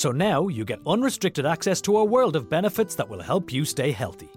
[0.00, 3.66] So now you get unrestricted access to a world of benefits that will help you
[3.66, 4.30] stay healthy.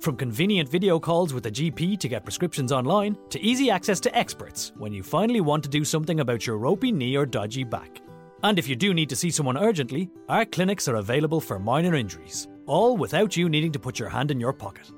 [0.00, 4.16] From convenient video calls with a GP to get prescriptions online, to easy access to
[4.16, 8.00] experts when you finally want to do something about your ropey knee or dodgy back.
[8.42, 11.94] And if you do need to see someone urgently, our clinics are available for minor
[11.96, 14.90] injuries, all without you needing to put your hand in your pocket.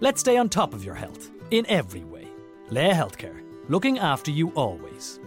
[0.00, 2.28] Let's stay on top of your health in every way.
[2.68, 5.18] Laya Healthcare, looking after you always.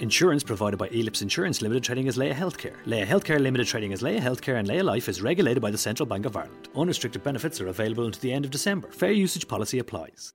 [0.00, 2.76] Insurance provided by Elips Insurance Limited trading as Laya Healthcare.
[2.86, 6.06] Laya Healthcare Limited trading as Laya Healthcare and Laya Life is regulated by the Central
[6.06, 6.68] Bank of Ireland.
[6.76, 8.92] Unrestricted benefits are available until the end of December.
[8.92, 10.34] Fair usage policy applies.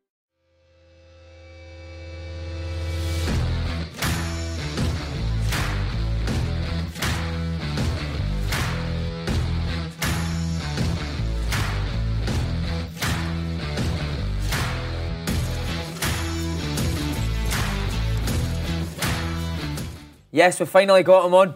[20.33, 21.53] Yes, we finally got him on.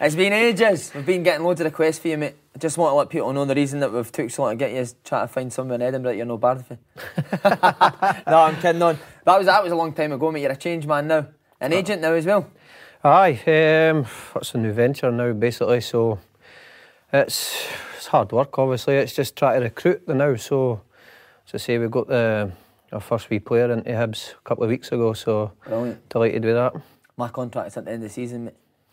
[0.00, 0.92] It's been ages.
[0.94, 2.36] We've been getting loads of requests for you, mate.
[2.54, 4.56] I just want to let people know the reason that we've took so long to
[4.56, 6.78] get you is trying to find somewhere in Edinburgh that you're no bad for.
[8.30, 8.96] no, I'm kidding on.
[9.24, 10.42] That was that was a long time ago, mate.
[10.42, 11.26] You're a changed man now.
[11.60, 12.48] An agent now as well.
[13.02, 13.40] Aye,
[13.92, 14.06] um,
[14.36, 15.80] it's a new venture now, basically.
[15.80, 16.20] So
[17.12, 18.56] it's it's hard work.
[18.56, 20.36] Obviously, it's just trying to recruit the now.
[20.36, 20.80] So
[21.48, 22.52] as I say, we got the
[22.92, 25.12] our first wee player into Hibs a couple of weeks ago.
[25.12, 26.08] So Brilliant.
[26.08, 26.72] delighted with that.
[27.18, 28.50] My contract's at the end of the season.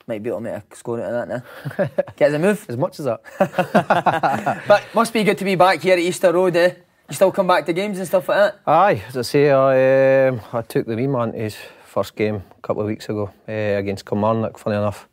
[0.08, 1.44] Might be able to make a score out of that
[1.78, 1.88] now.
[2.16, 2.66] Get a move.
[2.70, 4.64] As much as that.
[4.68, 6.74] But must be good to be back here at Easter Road, eh?
[7.10, 8.60] You still come back to games and stuff like that?
[8.66, 12.36] Aye, as I say, I um, I took the wee man to his first game
[12.58, 14.58] a couple of weeks ago uh, against Kilmarnock.
[14.58, 15.08] Funny enough.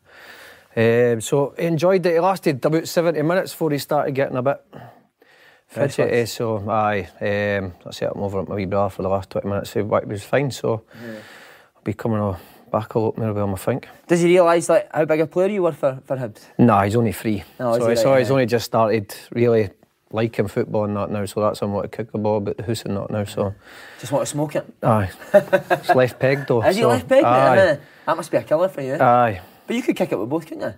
[0.75, 2.15] Um, so he enjoyed it.
[2.15, 4.63] It lasted about 70 minutes before he started getting a bit
[5.67, 6.25] fidgety.
[6.27, 9.47] So aye, um, I set him over at my wee brother for the last 20
[9.49, 9.73] minutes.
[9.73, 10.49] He wa- was fine.
[10.51, 10.83] So
[11.75, 12.37] I'll be coming on
[12.71, 13.87] back lot with him, I think.
[14.07, 16.41] Does he realise like how big a player you were for, for Hibs?
[16.57, 17.43] Nah, he's only three.
[17.59, 19.69] Oh, so he so right, he's only just started really
[20.11, 21.25] liking football and that now.
[21.25, 23.23] So that's him what to kick the ball, but the hoose and that now.
[23.25, 23.53] So
[23.99, 24.65] Just want to smoke it.
[24.83, 26.63] aye, it's left peg though.
[26.63, 27.23] Is he left peg?
[27.23, 28.95] Aye, That must be a killer for you.
[28.95, 29.41] aye.
[29.67, 30.73] But you could kick it with both, couldn't you?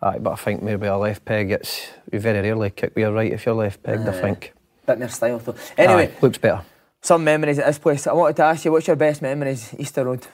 [0.00, 3.12] Aye, but I think maybe a left peg, it's you very rarely kick with your
[3.12, 4.52] right if you're left pegged, I think.
[4.86, 5.54] Bit more style though.
[5.76, 6.62] Anyway, Aye, looks better.
[7.02, 8.06] some memories at this place.
[8.06, 10.26] I wanted to ask you, what's your best memories, Easter Road?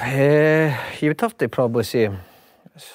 [0.00, 2.10] Uh, you would have to probably say,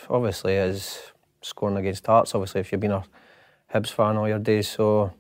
[0.10, 3.04] obviously, is scoring against Hearts, obviously, if you've been a
[3.74, 4.68] Hibs fan all your days.
[4.68, 5.14] So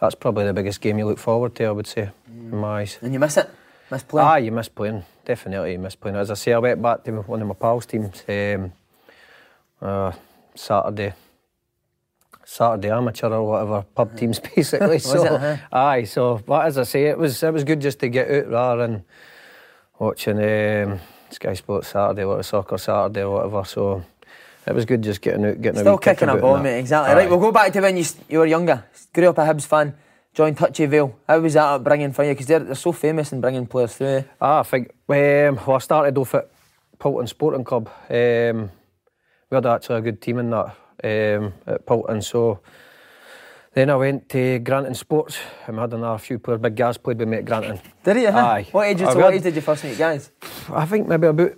[0.00, 2.98] that's probably the biggest game you look forward to, I would say, in my eyes.
[3.02, 3.50] And you miss it?
[3.90, 4.28] Miss playing?
[4.28, 5.04] Ah, you miss playing.
[5.24, 6.16] Definitely, you miss playing.
[6.16, 8.72] As I say, I went back to one of my pals' teams um,
[9.80, 10.12] uh,
[10.54, 11.14] Saturday.
[12.44, 14.98] Saturday amateur or whatever pub teams basically.
[15.12, 15.56] so it, huh?
[15.72, 18.50] aye, so but as I say, it was it was good just to get out
[18.50, 19.04] rather than
[19.98, 21.00] watching um,
[21.30, 23.64] Sky Sports Saturday or Soccer Saturday or whatever.
[23.64, 24.04] So
[24.66, 27.12] it was good just getting out, getting a Still kick kicking a ball, mate, exactly.
[27.12, 27.16] Aye.
[27.16, 28.84] Right, we'll go back to when you, you were younger.
[29.12, 29.94] Grew up a Hibs fan,
[30.34, 31.18] joined Hutchie Vale.
[31.28, 32.30] How was that upbringing for you?
[32.32, 34.06] Because they're, they're so famous in bringing players through.
[34.06, 34.22] eh?
[34.40, 36.48] Ah, I think um, well, I started off at
[36.98, 37.88] Pilton Sporting Club.
[38.08, 38.70] Um,
[39.50, 40.66] we had actually a good team in that
[41.04, 42.22] um, at Pilton.
[42.22, 42.60] So
[43.74, 46.60] then I went to Granton Sports and we had another few players.
[46.60, 47.80] Big Gaz played with me at Granton.
[48.04, 48.30] Did you?
[48.30, 48.38] Huh?
[48.38, 48.68] Aye.
[48.70, 50.30] What age, so what age did you first meet Gaz?
[50.70, 51.52] I think maybe about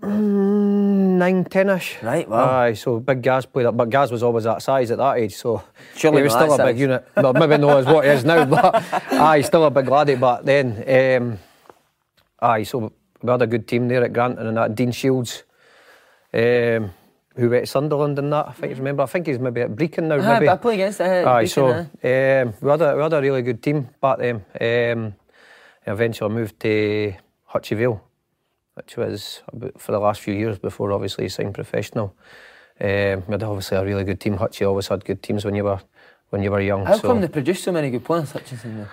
[0.00, 2.02] mm, nine, ten-ish.
[2.02, 2.60] Right, wow.
[2.60, 5.34] Aye, so big Gaz played up, but Gaz was always that size at that age,
[5.34, 5.62] so
[5.96, 7.08] Surely he was still a that big unit.
[7.16, 10.14] Well, maybe not as what he is now, but aye, still a big laddie.
[10.14, 11.38] But then, um,
[12.40, 12.92] aye, so
[13.22, 15.42] we had a good team there at Granton and that Dean Shields,
[16.32, 16.92] um,
[17.36, 18.48] who went to Sunderland and that.
[18.48, 19.02] I think you remember.
[19.02, 20.16] I think he's maybe at Brechin now.
[20.16, 20.48] Aye, maybe.
[20.48, 21.78] I play against uh, Aye, Beacon, so uh.
[21.78, 24.44] um, we, had a, we had a really good team back then.
[24.60, 25.14] Um,
[25.86, 27.14] eventually I moved to
[27.52, 28.00] Hutchie
[28.74, 32.16] which was about for the last few years before obviously signed professional.
[32.80, 34.36] Um, we had obviously a really good team.
[34.36, 35.80] Hutchie always had good teams when you were
[36.30, 36.84] when you were young.
[36.84, 38.78] How so come they produce so many good players, Hutchison?
[38.78, 38.88] though?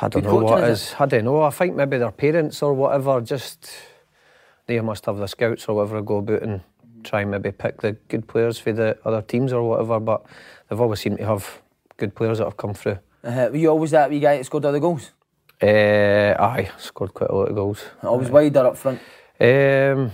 [0.00, 0.94] I don't good know what it is is.
[0.98, 1.42] I don't know.
[1.42, 3.68] I think maybe their parents or whatever just
[4.66, 6.60] they must have the scouts or whatever go about and
[7.04, 10.00] try and maybe pick the good players for the other teams or whatever.
[10.00, 10.24] But
[10.68, 11.60] they've always seemed to have
[11.96, 12.98] good players that have come through.
[13.22, 15.12] Uh, were you always that wee guy that scored the goals?
[15.62, 17.82] Uh, aye, scored quite a lot of goals.
[18.02, 18.98] Always wide or up front,
[19.40, 20.10] Um,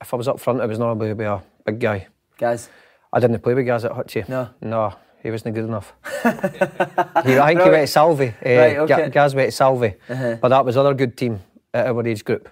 [0.00, 2.08] if I was up front, I was normally be a big guy.
[2.36, 2.68] guys.
[3.12, 4.28] I didn't play with Gaz at Hutchie.
[4.28, 4.48] No.
[4.60, 5.92] No, he wasn't good enough.
[6.22, 8.28] he, I think he went to Salvi.
[8.28, 8.96] Uh, Right, okay.
[8.96, 9.94] Ga- Gaz went to Salvi.
[10.08, 10.36] Uh-huh.
[10.40, 11.40] But that was other good team
[11.74, 12.48] at our age group.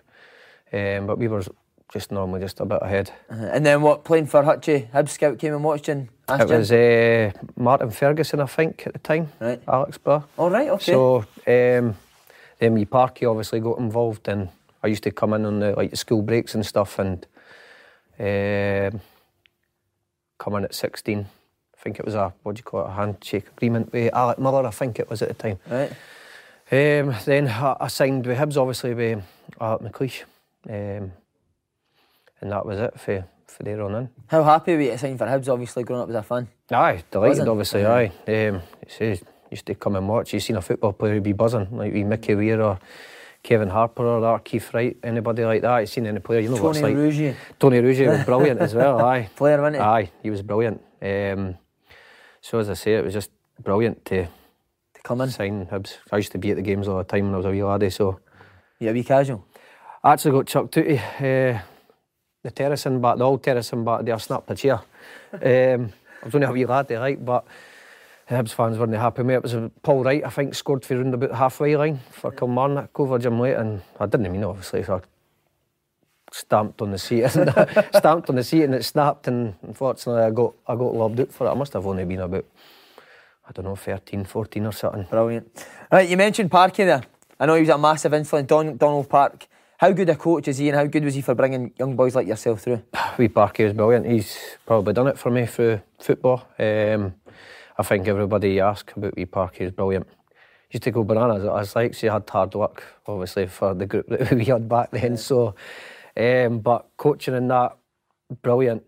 [0.73, 1.43] Um, but we were
[1.93, 3.11] just normally just a bit ahead.
[3.31, 3.50] Uh-huh.
[3.52, 4.05] And then what?
[4.05, 6.56] Playing for Hutchie, Hib Scout came and watched and asked It you?
[6.58, 9.32] was uh, Martin Ferguson, I think, at the time.
[9.40, 9.62] Right.
[9.67, 10.23] Alex Burr.
[10.37, 10.93] All right, okay.
[10.93, 11.96] So um,
[12.58, 14.49] then me Parky obviously got involved, and
[14.82, 17.26] I used to come in on the like the school breaks and stuff, and
[18.19, 19.00] um,
[20.38, 21.26] come in at sixteen.
[21.79, 24.38] I think it was a what do you call it, a handshake agreement with Alex
[24.40, 24.67] Miller.
[24.67, 25.58] I think it was at the time.
[25.70, 25.93] right.
[26.70, 29.23] Um, then I, I signed with Hibs, obviously with
[29.58, 30.25] Alex McLeish,
[30.69, 31.12] um,
[32.40, 34.08] and that was it for for there on in.
[34.26, 35.49] How happy were you to sign for Hibs?
[35.49, 36.49] Obviously, growing up as a fan.
[36.70, 37.49] Aye, delighted, Buzzing.
[37.49, 38.12] obviously, aye.
[38.29, 39.20] Um, see,
[39.50, 40.35] used to come and watch.
[40.35, 42.79] You seen a football player who'd be buzzing, like wee Mickey Weir or
[43.43, 45.79] Kevin Harper or that, Keith Wright, anybody like that.
[45.79, 46.94] You seen any player, you know what Tony it's like.
[46.96, 49.31] Rougier, Tony Rougier was brilliant as well, aye.
[49.35, 49.82] player, wasn't he?
[49.82, 50.82] Aye, he was brilliant.
[51.00, 51.56] Um,
[52.43, 53.31] so as I say, it was just
[53.62, 55.31] brilliant to To come in.
[55.31, 55.96] sign Hibs.
[56.12, 57.62] I used to be at the games all the time when I was a wee
[57.62, 58.20] laddie, so
[58.82, 59.46] a wee casual.
[60.05, 61.61] I actually got chucked out of uh,
[62.43, 64.81] the terracing back, the old terracing back there, snapped a chair.
[65.32, 65.93] Um,
[66.23, 67.44] I was only a wee laddie, right, but
[68.29, 69.35] the Hibs fans weren't happy with me.
[69.35, 73.19] It was Paul Wright, I think, scored for round about halfway line for Kilmarnock over
[73.19, 75.00] Jim Leighton, and I didn't mean it, obviously, so I
[76.32, 77.26] stamped on the seat
[77.96, 81.32] stamped on the seat and it snapped and unfortunately I got I got lobbed out
[81.32, 81.50] for it.
[81.50, 82.44] I must have only been about
[83.49, 85.05] I don't know, 13, 14 or something.
[85.05, 85.67] Brilliant.
[85.90, 87.02] Right, you mentioned Parky there.
[87.40, 88.46] I know he was a massive influence.
[88.46, 89.46] Don, Donald Park.
[89.79, 92.17] How good a coach is he, and how good was he for bringing young boys
[92.17, 92.83] like yourself through?
[93.17, 94.07] We Parky was brilliant.
[94.07, 94.37] He's
[94.67, 96.49] probably done it for me through football.
[96.59, 97.15] Um,
[97.79, 100.09] I think everybody you ask about Wee Parky is brilliant.
[100.73, 101.45] Used to go bananas.
[101.45, 104.91] I was like, she had hard work, obviously, for the group that we had back
[104.91, 105.17] then.
[105.17, 105.55] So,
[106.17, 107.77] um, but coaching in that,
[108.43, 108.83] brilliant.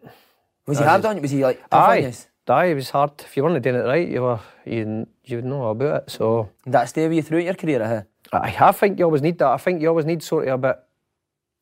[0.66, 1.22] Was he hard on you?
[1.22, 2.12] Was he like tough on Aye, you?
[2.48, 3.12] aye, it was hard.
[3.20, 6.10] If you weren't doing it right, you were you you would know about it.
[6.10, 7.80] So Did that stay with you throughout your career?
[7.80, 8.02] Uh-huh?
[8.32, 9.48] I, I think you always need that.
[9.48, 10.78] I think you always need sort of a bit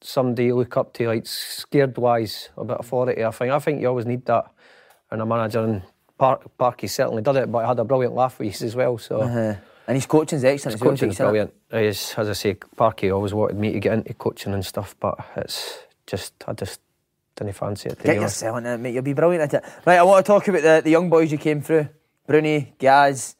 [0.00, 3.24] somebody you look up to, like scared wise, a bit of authority.
[3.24, 4.46] I think I think you always need that
[5.10, 5.64] and a manager.
[5.64, 5.82] And
[6.18, 8.98] Park, Parky certainly did it, but I had a brilliant laugh with you as well.
[8.98, 9.22] So.
[9.22, 9.54] Uh-huh.
[9.86, 10.74] And his coaching's excellent.
[10.74, 11.54] His coaching's brilliant.
[11.70, 15.18] As, as I say, Parky always wanted me to get into coaching and stuff, but
[15.34, 16.80] it's just I just
[17.36, 18.02] didn't fancy it.
[18.02, 18.92] Get yourself in it, mate.
[18.92, 19.70] You'll be brilliant at it.
[19.86, 21.88] Right, I want to talk about the, the young boys you came through.
[22.26, 23.36] Bruni, Gaz,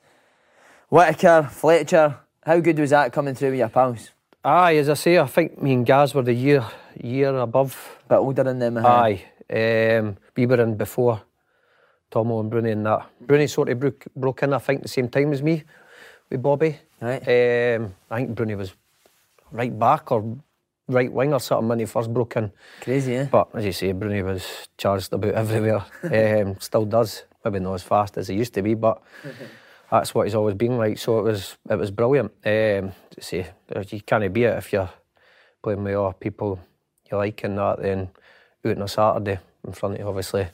[0.89, 2.17] Whittaker, Fletcher.
[2.49, 4.11] How good was that coming through with your pals?
[4.43, 6.65] Aye, as I say, I think me and Gaz were the year
[6.99, 7.77] year above.
[8.09, 8.79] bit older than them.
[8.79, 8.89] uh-huh.
[8.89, 11.21] Aye, um, we were in before
[12.11, 13.07] Tomo and Bruni and that.
[13.21, 15.63] Bruni sort of broke, broke in, I think, the same time as me
[16.31, 16.79] with Bobby.
[17.03, 17.21] Right.
[17.21, 18.73] Um, I think Bruni was
[19.53, 20.39] right back or
[20.89, 22.51] right wing or something when he first broke in.
[22.81, 23.29] Crazy, eh?
[23.31, 25.85] But as you say, Bruni was charged about everywhere.
[26.03, 27.25] um, still does.
[27.45, 29.03] Maybe not as fast as he used to be, but
[29.91, 30.99] that's what he's always been like.
[30.99, 32.33] So it was it was brilliant.
[32.45, 33.47] Um, to say
[33.91, 34.91] you can't beat it if you're
[35.63, 36.61] playing with all people
[37.11, 37.81] you like and that.
[37.81, 38.11] Then
[38.65, 40.49] out on a Saturday in front of obviously.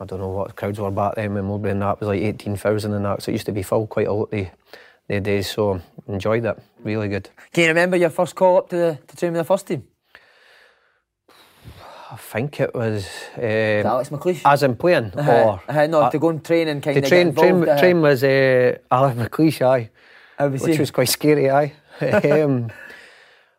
[0.00, 2.92] I don't know what crowds were back then when Mowbray and that was like 18,000
[2.92, 4.48] and that, so it used to be full quite a lot the,
[5.06, 7.30] the days, so enjoyed it, really good.
[7.52, 9.86] Can you remember your first call up to the to train with the first team?
[12.14, 13.42] I think it was um,
[13.94, 14.42] Alex McLeish?
[14.44, 15.32] as in playing, Uh-huh.
[15.32, 17.80] or Uh-huh, no, uh, to go and train and kind the of train, train, uh-huh.
[17.80, 19.90] train was uh, Alex McLeish, aye,
[20.38, 20.80] was which he?
[20.80, 21.72] was quite scary, aye.
[22.00, 22.70] um,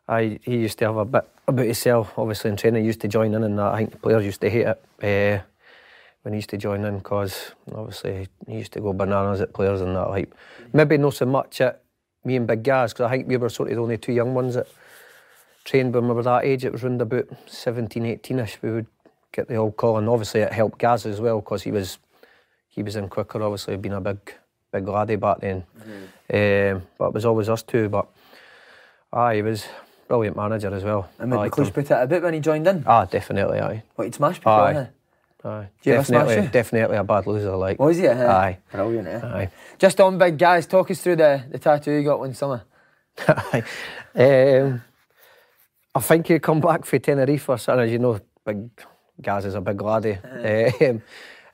[0.08, 3.08] I, he used to have a bit about himself, obviously in training, he used to
[3.08, 3.74] join in and that.
[3.74, 5.42] I think the players used to hate it uh,
[6.22, 9.82] when he used to join in because obviously he used to go bananas at players
[9.82, 10.08] and that.
[10.08, 10.30] Like
[10.72, 11.82] maybe not so much at
[12.24, 14.32] me and Big Gaz because I think we were sort of the only two young
[14.34, 14.66] ones that
[15.66, 16.64] trained when we were that age.
[16.64, 18.62] It was round about 17, 18ish.
[18.62, 18.86] We would
[19.32, 21.98] get the old call, and obviously it helped Gaz as well because he was
[22.68, 23.42] he was in quicker.
[23.42, 24.18] Obviously, being a big
[24.72, 25.64] big laddie back then.
[26.32, 27.88] Um, but it was always us two.
[27.88, 28.06] But
[29.12, 29.66] aye, he was
[30.08, 31.08] brilliant manager as well.
[31.18, 32.84] And maybe liked put it a bit when he joined in.
[32.86, 33.82] Ah, definitely, aye.
[33.96, 34.88] What, he'd smash people, Aye.
[35.44, 35.68] Aye.
[35.82, 37.54] Definitely, definitely a bad loser.
[37.56, 37.78] Like?
[37.78, 38.06] Was he?
[38.06, 38.26] eh?
[38.26, 38.58] Aye.
[38.72, 39.20] Brilliant, eh?
[39.24, 39.50] Aye.
[39.78, 42.64] Just on big Gaz, talk us through the, the tattoo you got one summer.
[43.28, 43.62] Aye.
[44.16, 44.82] um,
[45.96, 47.86] I think he come back for Tenerife or something.
[47.86, 48.68] As you know, big
[49.22, 50.18] Gaz is a big laddie.
[50.22, 51.00] Um,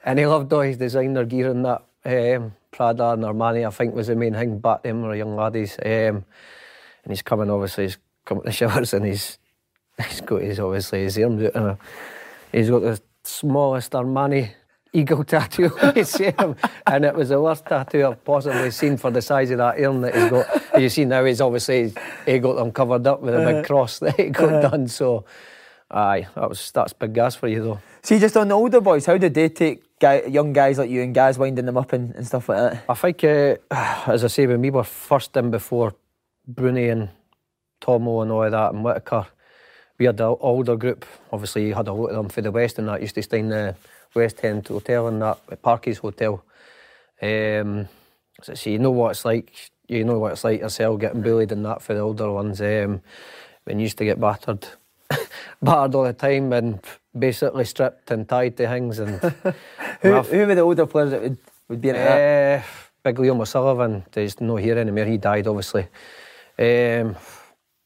[0.04, 1.84] and he loved all his designer gear and that.
[2.04, 5.00] Um, Prada and Armani, I think, was the main thing back then.
[5.00, 5.78] We were young laddies.
[5.78, 6.24] Um,
[7.04, 9.38] and he's coming, obviously, he's coming to the showers and he's,
[10.08, 11.54] he's got his, obviously, his arms out.
[11.54, 11.76] And uh,
[12.50, 14.50] he's got the smallest Armani
[14.92, 16.56] eagle tattoo on his arm.
[16.86, 20.00] And it was the worst tattoo I've possibly seen for the size of that arm
[20.02, 20.80] that he's got.
[20.80, 21.92] You see now, he's obviously
[22.26, 24.88] he got them covered up with a big cross that he got done.
[24.88, 25.24] So,
[25.90, 27.80] aye, that was that's big Gaz for you though.
[28.02, 31.02] See, just on the older boys, how did they take guy, young guys like you
[31.02, 32.84] and guys winding them up and, and stuff like that?
[32.88, 33.56] I think, uh,
[34.10, 35.94] as I say, when we were first in before
[36.46, 37.10] Bruni and
[37.80, 39.26] Tomo and all of that and Whittaker,
[39.98, 41.06] we had the older group.
[41.30, 43.38] Obviously, you had a lot of them for the West and that used to stay
[43.38, 43.76] in the
[44.14, 46.44] West End Hotel and that, at Parky's Hotel.
[47.20, 47.88] Um,
[48.42, 49.70] so, so you know what it's like.
[49.88, 52.60] You know what it's like yourself getting bullied and that for the older ones.
[52.60, 53.02] Um,
[53.64, 54.66] when you used to get battered,
[55.62, 56.80] battered all the time and
[57.16, 59.20] basically stripped and tied to things and.
[60.02, 61.38] Who, who were the older players that would,
[61.68, 62.60] would be in that?
[62.60, 62.62] Uh,
[63.04, 65.04] Big Liam O'Sullivan, there's no here anymore.
[65.04, 65.82] He died, obviously.
[66.58, 67.14] Um,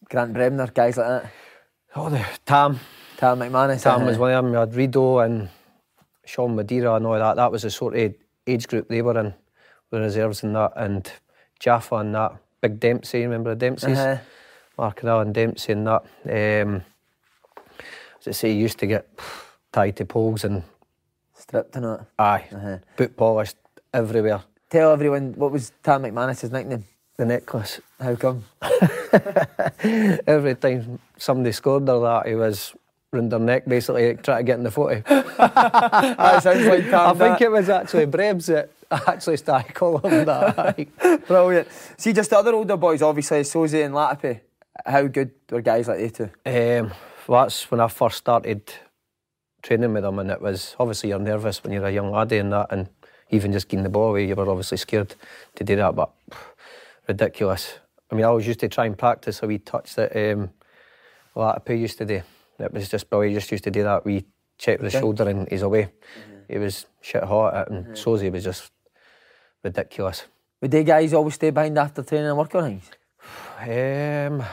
[0.08, 1.30] Grant Bremner, guys like that.
[1.94, 2.80] oh, the Tam.
[3.16, 3.82] Tam McManus.
[3.82, 4.52] Tam was one of them.
[4.52, 5.48] You had Rido and
[6.26, 7.36] Sean Madeira and all that.
[7.36, 8.14] That was the sort of
[8.46, 9.32] age group they were in,
[9.90, 10.72] the reserves and that.
[10.76, 11.10] And
[11.60, 12.36] Jaffa and that.
[12.60, 13.98] Big Dempsey, remember the Dempseys?
[13.98, 14.16] Uh-huh.
[14.78, 16.02] Mark and Alan Dempsey and that.
[16.24, 16.82] Um,
[18.20, 19.08] as I say, used to get
[19.72, 20.62] tied to poles and
[21.34, 22.06] Stripped and that.
[22.18, 22.78] aye, Uh-huh.
[22.96, 23.56] boot polished
[23.94, 24.42] everywhere.
[24.70, 26.84] Tell everyone, what was Tam McManus's nickname?
[27.18, 27.80] The necklace.
[28.00, 28.44] How come?
[30.26, 32.74] Every time somebody scored or that, he was
[33.12, 35.00] round their neck, basically trying to get in the footy.
[35.06, 36.92] that sounds like.
[36.92, 41.26] I think it was actually Brebs that actually started calling him that.
[41.26, 41.68] Brilliant.
[41.96, 44.40] See, just the other older boys, obviously, Sauzée and Latapy.
[44.84, 46.24] How good were guys like they two?
[46.24, 46.92] um,
[47.26, 48.72] well, that's when I first started
[49.62, 52.52] training with them, and it was obviously you're nervous when you're a young laddie and
[52.52, 52.88] that, and
[53.30, 55.14] even just getting the ball away, you were obviously scared
[55.56, 56.10] to do that, but
[57.08, 57.78] ridiculous.
[58.10, 60.50] I mean, I always used to try and practice a wee touch that um,
[61.34, 62.22] Latapy used to do.
[62.58, 63.06] It was just.
[63.10, 64.24] He just used to do that We
[64.58, 65.92] check with the shoulder and he's away.
[66.48, 68.70] He was shit hot at it, and Sozy was just
[69.64, 70.24] ridiculous.
[70.62, 72.90] Would they guys always stay behind after training and work on things?
[73.58, 74.44] Um,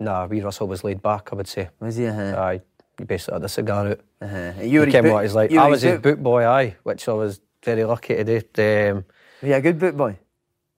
[0.00, 1.68] nah, wee Russell was laid back, I would say.
[1.80, 2.06] Was he?
[2.06, 2.34] Uh-huh.
[2.40, 2.60] Aye,
[2.98, 4.00] he basically had a cigar out.
[4.20, 4.52] Uh-huh.
[4.62, 5.52] You were his came boot- what he's like.
[5.52, 8.36] I was his boot- boot boy, aye, which I was very lucky to do.
[8.92, 9.04] Um,
[9.42, 10.18] Were you a good boot boy?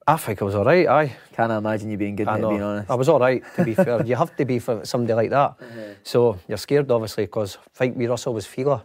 [0.09, 1.17] I think I was alright, aye.
[1.35, 2.91] Can't imagine you being good, I mate, being honest.
[2.91, 4.03] I was alright, to be fair.
[4.07, 5.55] You have to be for somebody like that.
[6.03, 8.83] So you're scared, obviously, because think wee Russell was Fila.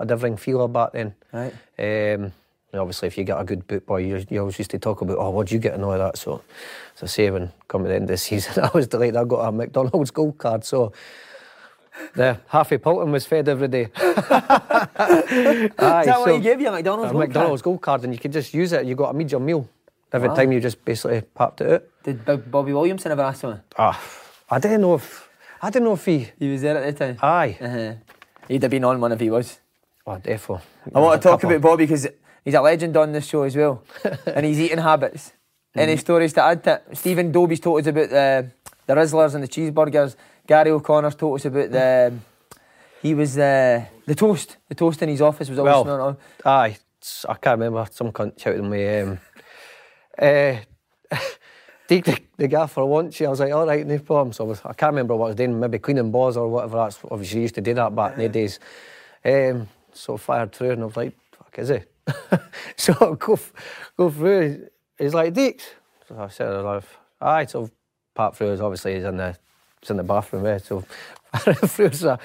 [0.00, 1.14] I'd everything Fila back then.
[1.32, 1.52] Right.
[1.78, 2.32] Um,
[2.74, 5.18] obviously, if you get a good boot boy, you, you always used to talk about,
[5.18, 6.18] oh, what'd you get and all that.
[6.18, 6.42] So,
[6.96, 9.22] as I say, when come to the end of the season, I was delighted I
[9.24, 10.64] got a McDonald's gold card.
[10.64, 10.92] So,
[12.16, 13.90] the Halfy Pilton was fed every day.
[13.96, 17.10] Aye, Is that so- what he gave you, a McDonald's?
[17.10, 17.72] a gold McDonald's card?
[17.72, 18.84] gold card, and you could just use it.
[18.84, 19.68] You got a medium meal
[20.14, 20.34] every Wow.
[20.36, 21.82] time you just basically popped it out.
[22.04, 23.60] Did Bobby Williamson ever ask him?
[23.78, 24.00] Ah,
[24.50, 25.28] I don't know if
[25.60, 26.30] I don't know if he.
[26.38, 27.16] He was there at the time.
[27.22, 27.94] Aye, Uh-huh.
[28.48, 29.58] He'd have been on one if he was.
[30.06, 30.60] oh, defo.
[30.94, 32.06] I want to talk about Bobby because
[32.44, 33.82] he's a legend on this show as well,
[34.26, 35.32] and his eating habits.
[35.74, 36.96] Any stories to add to it?
[36.96, 38.50] Stephen Dobbie's told us about the
[38.86, 40.14] the Rizzlers and the cheeseburgers.
[40.46, 42.12] Garry O'Connor's told us about the.
[43.02, 44.56] He was uh, the toast.
[44.68, 46.16] The toast in his office was always Well, smelling on.
[46.44, 46.76] Aye,
[47.28, 47.86] I can't remember.
[47.90, 49.00] Some cunt shouted at me.
[49.00, 49.18] Um,
[50.18, 50.56] uh,
[51.88, 53.20] take the, the gaff for lunch.
[53.22, 54.32] I was like, all right, no problem.
[54.32, 55.58] So I, was, I can't remember what I was doing.
[55.58, 56.78] Maybe cleaning balls or whatever.
[56.78, 58.58] That's obviously used to do that back in the days.
[59.24, 61.90] Um, so I fired through, and I was like, fuck, is it?
[62.76, 63.38] so I go
[63.96, 64.68] go through.
[64.98, 65.62] He's like, Deeks.
[66.08, 66.80] So I said, I
[67.20, 67.46] aye.
[67.46, 67.70] So
[68.14, 69.36] part through is obviously he's in the
[69.80, 70.58] he's in the bathroom there.
[70.58, 70.84] So
[71.32, 71.92] I ran through.
[71.92, 72.18] So,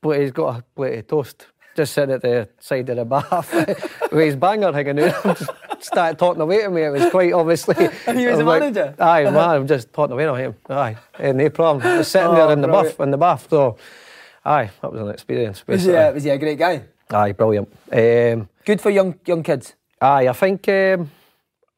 [0.00, 1.46] but he's got a plate of toast.
[1.74, 3.52] Just sitting at the side of the bath
[4.12, 5.42] with his banger hanging out.
[5.84, 6.82] Started talking away to me.
[6.82, 7.74] It was quite obviously.
[8.06, 8.94] And he was I the like, manager?
[8.98, 10.54] Aye, man, I'm just talking away to him.
[10.70, 11.82] Aye, eh, no problem.
[11.82, 12.96] Just sitting Oh, there in the brilliant.
[12.96, 13.46] bath, in the bath.
[13.50, 13.76] So,
[14.46, 15.66] aye, that was an experience.
[15.66, 16.84] Was he, a, was he a great guy?
[17.10, 17.68] Aye, brilliant.
[17.92, 19.74] Um, Good for young young kids.
[20.00, 21.10] aye, I think um,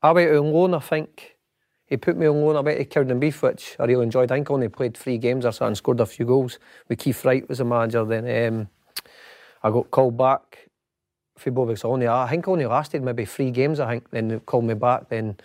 [0.02, 0.74] I went on loan.
[0.74, 1.36] I think
[1.86, 4.30] he put me on loan a bit to Cowdenbeath, which I really enjoyed.
[4.30, 6.60] I think I only played three games or so and scored a few goals.
[6.88, 8.04] With Keith Wright was the manager.
[8.04, 8.68] Then um,
[9.64, 10.65] I got called back
[11.36, 13.80] for Bobby only I think I only lasted maybe three games.
[13.80, 15.08] I think then they called me back.
[15.08, 15.36] Then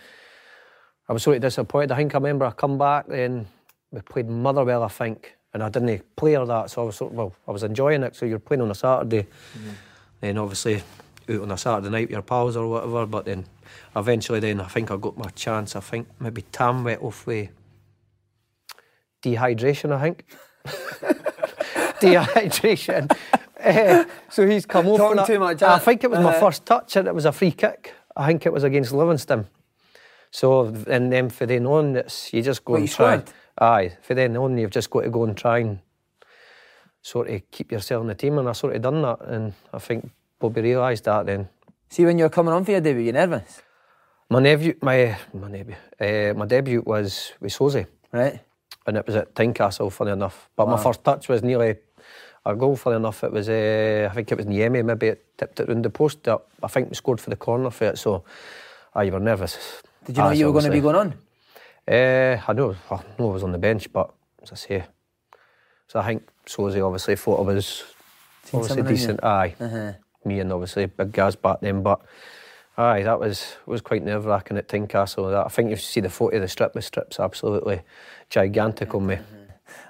[1.08, 1.92] I was sort of disappointed.
[1.92, 3.06] I think I remember I come back.
[3.06, 3.46] Then
[3.90, 6.70] we played Motherwell, I think, and I didn't play that.
[6.70, 8.16] So I was sort of, well, I was enjoying it.
[8.16, 9.74] So you're playing on a Saturday, mm.
[10.20, 10.82] then obviously
[11.28, 13.06] out on a Saturday night with your pals or whatever.
[13.06, 13.44] But then
[13.94, 15.76] eventually, then I think I got my chance.
[15.76, 17.50] I think maybe Tam went off with
[19.22, 19.92] dehydration.
[19.92, 20.24] I think
[22.00, 23.14] dehydration.
[23.64, 24.98] Eh, so he's come off.
[24.98, 26.40] Talking too much, I think it was my Uh-huh.
[26.46, 27.94] first touch, and it was a free kick.
[28.16, 29.46] I think it was against Livingston.
[30.30, 33.16] So and then for then on, it's you just go What, and try.
[33.18, 33.32] scored?
[33.58, 35.78] Aye, for then on, you've just got to go and try and
[37.02, 39.78] sort of keep yourself in the team, and I sort of done that, and I
[39.78, 41.48] think Bobby realised that then.
[41.88, 43.62] See, when you were coming on for your debut, you nervous?
[44.30, 48.40] My nephew, my my nephew, uh, my debut was with Sosie, Right.
[48.86, 50.48] and it was at Tynecastle, funny enough.
[50.56, 51.76] But my first touch was nearly
[52.44, 53.22] a goal, funny enough.
[53.24, 56.26] It was, uh, I think it was Niemi, maybe it tipped it round the post.
[56.26, 58.24] Uh, I think we scored for the corner for it, so
[58.94, 59.82] aye, you were nervous.
[60.04, 61.14] Did you know Aye, you were going to be going on?
[61.86, 64.10] Uh, I know, I know I was on the bench, but
[64.42, 64.84] as I say,
[65.88, 67.66] so I think Sosie obviously thought I was
[68.44, 68.96] Seen obviously something in you.
[68.96, 69.24] decent.
[69.24, 69.92] Aye, Uh-huh.
[70.24, 72.00] me and obviously big Gaz back then, but
[72.76, 75.30] aye, that was was quite nerve wracking at Tynecastle.
[75.30, 76.72] That I think you see the photo of the strip.
[76.72, 77.82] The strip's absolutely
[78.30, 79.18] gigantic on me.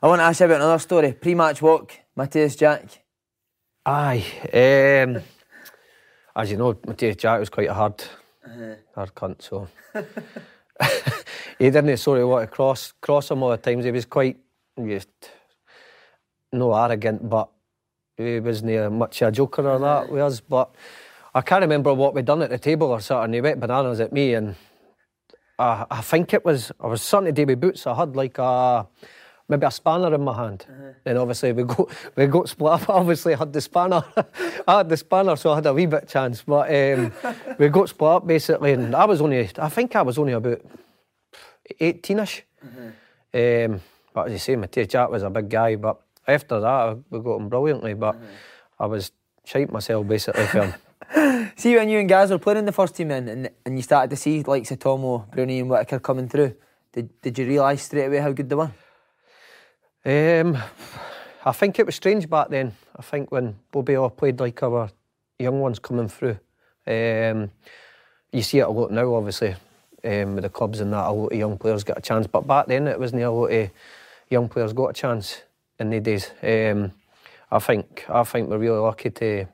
[0.03, 1.13] I want to ask you about another story.
[1.13, 2.85] Pre-match walk, Matthias Jack.
[3.85, 5.23] Aye, um,
[6.37, 8.03] as you know, Matthias Jack was quite a hard,
[8.45, 8.75] Uh-huh.
[8.95, 9.43] hard cunt.
[9.43, 9.69] So
[11.59, 13.85] he didn't sort of want to cross cross him all the times.
[13.85, 14.39] He was quite
[14.87, 15.09] just
[16.53, 17.49] no arrogant, but
[18.17, 20.41] he wasn't much a joker or that with us.
[20.41, 20.75] But
[21.35, 23.33] I can't remember what we'd done at the table or something.
[23.33, 24.55] He went bananas at me, and
[25.59, 27.87] I, I think it was I was starting to do with boots.
[27.87, 28.87] I had like a
[29.49, 30.67] maybe a spanner in my hand,
[31.05, 32.89] and obviously we got we got split up.
[32.89, 34.05] Obviously, I had the spanner.
[34.69, 36.43] I had the spanner, so I had a wee bit chance.
[36.43, 37.13] But um,
[37.59, 40.61] we got split up basically, and I was only I think I was only about
[41.81, 42.45] eighteen-ish.
[43.35, 43.81] Um,
[44.15, 45.77] but as you say, Matthias Jack was a big guy.
[45.77, 47.95] But after that, we got him brilliantly.
[47.95, 48.17] But
[48.79, 49.13] I was
[49.45, 50.75] shite myself basically for him.
[51.57, 53.83] See, when you and Gaz were playing in the first team and, and, and you
[53.83, 56.55] started to see likes of Tomo, Bruni and Whittaker coming through,
[56.93, 58.71] did, did you realise straight away how good they were?
[60.05, 60.59] Um,
[61.45, 62.73] I think it was strange back then.
[62.97, 64.91] I think when Bobby all played like our
[65.39, 66.39] young ones coming through.
[66.87, 67.51] Um,
[68.33, 69.55] you see it a lot now, obviously,
[70.05, 71.07] um, with the clubs and that.
[71.09, 73.47] A lot of young players get a chance, but back then it wasn't a lot
[73.53, 73.71] of
[74.31, 75.43] young players got a chance
[75.79, 76.31] in the days.
[76.43, 76.93] Um,
[77.51, 79.47] I think I think we're really lucky to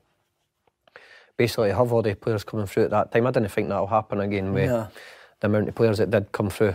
[1.36, 3.26] basically have all the players coming through at that time.
[3.26, 4.88] I didn't think that'll happen again with No.
[5.40, 6.74] the amount of players that did come through.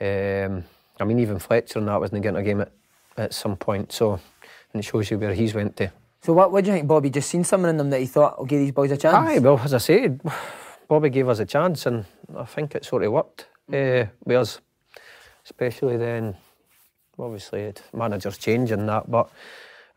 [0.00, 0.64] Um,
[1.00, 2.72] I mean, even Fletcher and that wasn't getting a game at,
[3.16, 3.92] at some point.
[3.92, 4.20] So,
[4.72, 5.90] and it shows you where he's went to.
[6.22, 7.10] So what, what do you think, Bobby?
[7.10, 9.14] Just seen something in them that he thought, I'll give these boys a chance?
[9.14, 10.20] Aye, well, as I said,
[10.88, 12.04] Bobby gave us a chance, and
[12.36, 14.60] I think it sort of worked uh, with us,
[15.44, 16.36] especially then.
[17.18, 19.28] Obviously, managers change and that, but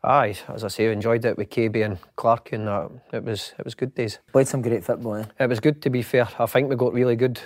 [0.02, 2.90] aye, as I say, enjoyed it with KB and Clark and that.
[3.12, 4.18] It was it was good days.
[4.32, 5.24] Played some great football, eh?
[5.38, 6.28] It was good to be fair.
[6.38, 7.40] I think we got really good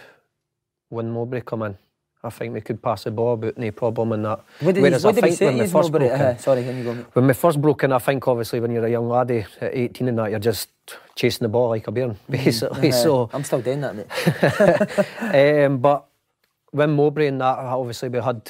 [0.89, 1.77] when Mowbray come in.
[2.27, 4.41] I think we could pass the ball about no problem in that.
[4.61, 6.63] What did, Whereas he, what I did think when we first broke in- Uh, sorry,
[6.65, 6.95] can you go?
[6.95, 7.07] mate?
[7.13, 10.09] when we first broke in, I think obviously when you're a young laddie at 18
[10.09, 10.69] and that, you're just
[11.15, 12.89] chasing the ball like a bear, basically.
[12.91, 15.65] Uh, So, I'm still doing that, mate.
[15.65, 16.07] um, but
[16.73, 18.43] when Mowbray and that, obviously we had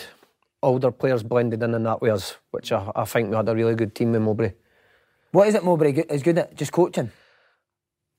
[0.63, 3.55] older players blended in and that with us, which I, I think we had a
[3.55, 4.53] really good team with Mowbray.
[5.33, 6.57] What is it Mowbray is good at?
[6.57, 7.11] Just coaching?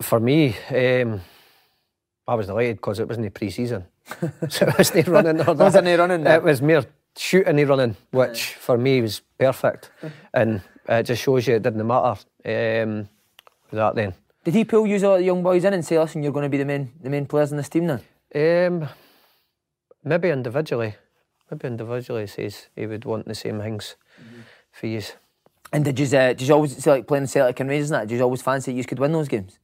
[0.02, 1.22] For me, um,
[2.28, 3.86] I was delighted because it wasn't the pre-season,
[4.50, 5.42] so it wasn't running.
[5.42, 5.84] Or Was that.
[5.84, 6.26] there no running?
[6.26, 6.86] It was mere
[7.18, 9.92] shooting and running, which for me was perfect,
[10.34, 12.20] and it just shows you it didn't matter.
[12.46, 13.10] Um,
[13.72, 14.14] that then.
[14.44, 16.50] Did he pull you all the young boys in and say, listen, you're going to
[16.50, 18.00] be the main, the main players in this team now?
[18.34, 18.88] Um,
[20.06, 20.96] maybe individually.
[21.52, 23.96] Maybe individually he says he would want the same things
[24.72, 25.02] for you.
[25.74, 28.08] And did you, uh, did you always, say, like playing Celtic and Rangers and that,
[28.08, 29.60] did you always fancy you could win those games?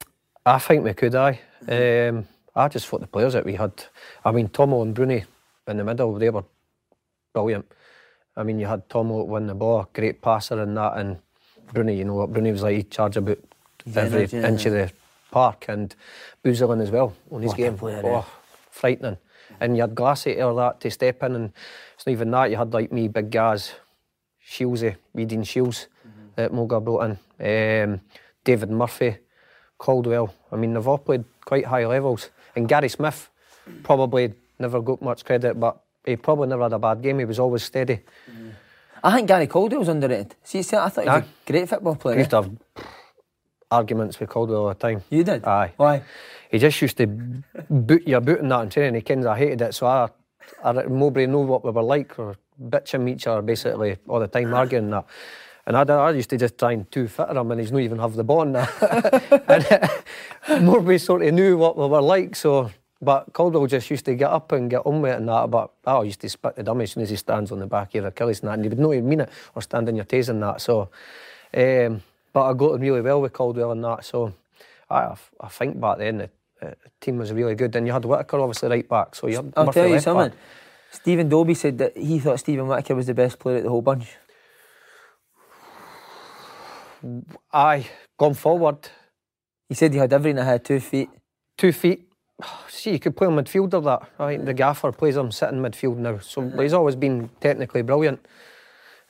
[0.46, 1.40] I think we could, aye.
[1.66, 3.72] Um, I just thought the players that we had.
[4.24, 5.26] I mean, Tomo and Bruni
[5.68, 6.44] in the middle, they were
[7.34, 7.66] brilliant.
[8.36, 11.18] I mean, you had Tomo won the ball, great passer and that, and
[11.72, 13.40] Bruni, you know what Bruni was like, he charged about
[13.86, 14.48] He's every yeah.
[14.48, 14.92] inch of the
[15.32, 15.96] park, and
[16.44, 17.78] Beuzelin as well on his What game.
[17.78, 18.24] player, oh, yeah.
[18.72, 19.18] frightening.
[19.60, 21.54] And you had Glassy or that to step in, and
[21.96, 22.50] it's not even that.
[22.52, 23.74] You had like me, Big Gaz,
[24.48, 26.28] Shieldsy, Weeding Shields Mm-hmm.
[26.36, 28.02] that Moga brought in, um,
[28.44, 29.18] David Murphy,
[29.78, 30.34] Caldwell.
[30.52, 32.30] I mean, they've all played quite high levels.
[32.56, 33.30] And Gary Smith,
[33.84, 37.20] probably never got much credit, but he probably never had a bad game.
[37.20, 38.02] He was always steady.
[39.04, 40.36] I think Gary Caldwell was underrated.
[40.44, 41.26] See, see I thought he was Aye.
[41.48, 42.16] a great football player.
[42.16, 42.52] I used to have
[43.70, 45.04] arguments with Caldwell all the time.
[45.10, 45.44] You did?
[45.46, 45.74] Aye.
[45.78, 46.04] Why?
[46.50, 48.96] He just used to boot your boot in that in training.
[48.96, 50.10] He kens I hated it, so I,
[50.64, 54.54] I Mowbray know what we were like, or bitching each other basically all the time,
[54.54, 55.06] arguing that.
[55.66, 58.00] And I, I used to just try and two fitter him, and he's not even
[58.00, 60.04] have the in that.
[60.48, 62.72] and Mowbray sort of knew what we were like, so.
[63.02, 65.52] But Caldwell just used to get up and get on with it and that.
[65.52, 67.90] But I used to spit the dummy as soon as he stands on the back
[67.90, 68.54] of your Achilles and that.
[68.54, 70.62] And he would not even mean it or stand on your toes and that.
[70.62, 70.90] So,
[71.54, 74.06] um, but I got on really well with Caldwell and that.
[74.06, 74.34] So,
[74.90, 76.30] I, I think back then the,
[76.62, 77.76] the team was really good.
[77.76, 79.16] And you had Whitaker obviously right back.
[79.16, 80.30] So you had I'll Murphy tell you something.
[80.30, 80.40] back.
[80.92, 83.82] Stephen Dobbie said that he thought Steven Whittaker was the best player at the whole
[83.82, 84.16] bunch.
[87.52, 87.88] Aye,
[88.18, 88.90] gone forward,
[89.70, 90.40] He said he had everything.
[90.40, 91.10] I had two feet.
[91.58, 92.08] two feet.
[92.68, 93.84] See, you could play him midfielder.
[93.84, 96.18] That I think the gaffer plays him sitting midfield now.
[96.20, 98.20] So he's always been technically brilliant.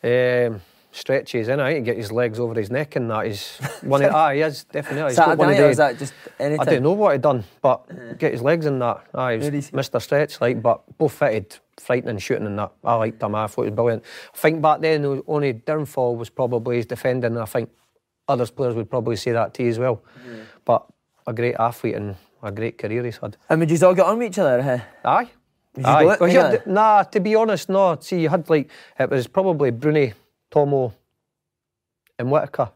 [0.04, 3.26] Um, stretches in, I think he get his legs over his neck and that.
[3.26, 5.10] He's one of ah, he is definitely.
[5.10, 6.68] He's Saturday night, or the- that just anything?
[6.68, 9.06] I don't know what he done, but get his legs in that.
[9.14, 9.50] Aye, was?
[9.72, 10.02] Mr.
[10.02, 12.72] Stretch, like, but both fitted, frightening shooting and that.
[12.84, 13.34] I liked him.
[13.36, 14.04] I thought he was brilliant.
[14.34, 17.38] I think back then the only downfall was probably his defending.
[17.38, 17.70] I think
[18.28, 20.02] others players would probably say that to you as well.
[20.66, 20.86] But
[21.28, 23.38] a great athlete and a great career he's had.
[23.50, 24.60] And would you all get on with each other?
[24.60, 24.80] eh?
[25.06, 25.30] Aye.
[25.76, 26.04] Would you Aye.
[26.04, 27.98] go it Well, had- nah, to be honest, no.
[28.00, 30.14] See, you had like, it was probably Bruni,
[30.52, 30.94] Tomo,
[32.20, 32.70] and Whittaker.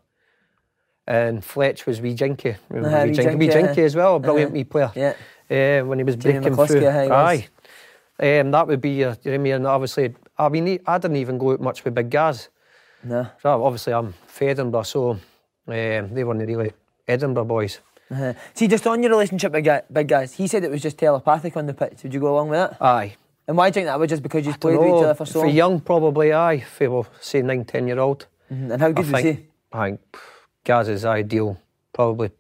[1.06, 2.56] And Fletch was wee Jinky.
[2.70, 4.54] Remember Uh-huh, wee wee Jinky, wee Jinky, Jinky as well, a brilliant Uh-huh.
[4.58, 4.92] wee player.
[4.96, 5.14] Yeah.
[5.50, 6.88] Uh, when he was Jamie breaking McCluskey, through.
[6.88, 7.48] aye, he.
[8.20, 8.40] Aye.
[8.42, 9.54] Um, that would be your, you know what I mean?
[9.54, 12.50] And obviously, I mean, I didn't even go out much with Big Gaz.
[13.04, 13.28] No.
[13.42, 15.18] So obviously, I'm from Edinburgh, so
[15.68, 16.72] um, they weren't really
[17.08, 17.80] Edinburgh boys.
[18.10, 18.34] Uh-huh.
[18.54, 21.66] See, just on your relationship with Big Gaz, he said it was just telepathic on
[21.66, 22.04] the pitch.
[22.04, 22.82] Would you go along with that?
[22.82, 23.16] Aye.
[23.48, 25.26] And why do you think that was just because you played with each other for
[25.26, 25.48] so long?
[25.50, 26.60] for young, probably, aye.
[26.60, 28.28] For, well, say, nine, ten year old.
[28.52, 28.72] Mhm.
[28.72, 29.46] And how good I was think, he?
[29.74, 30.00] I think
[30.64, 31.58] Gaz is ideal,
[31.94, 32.32] probably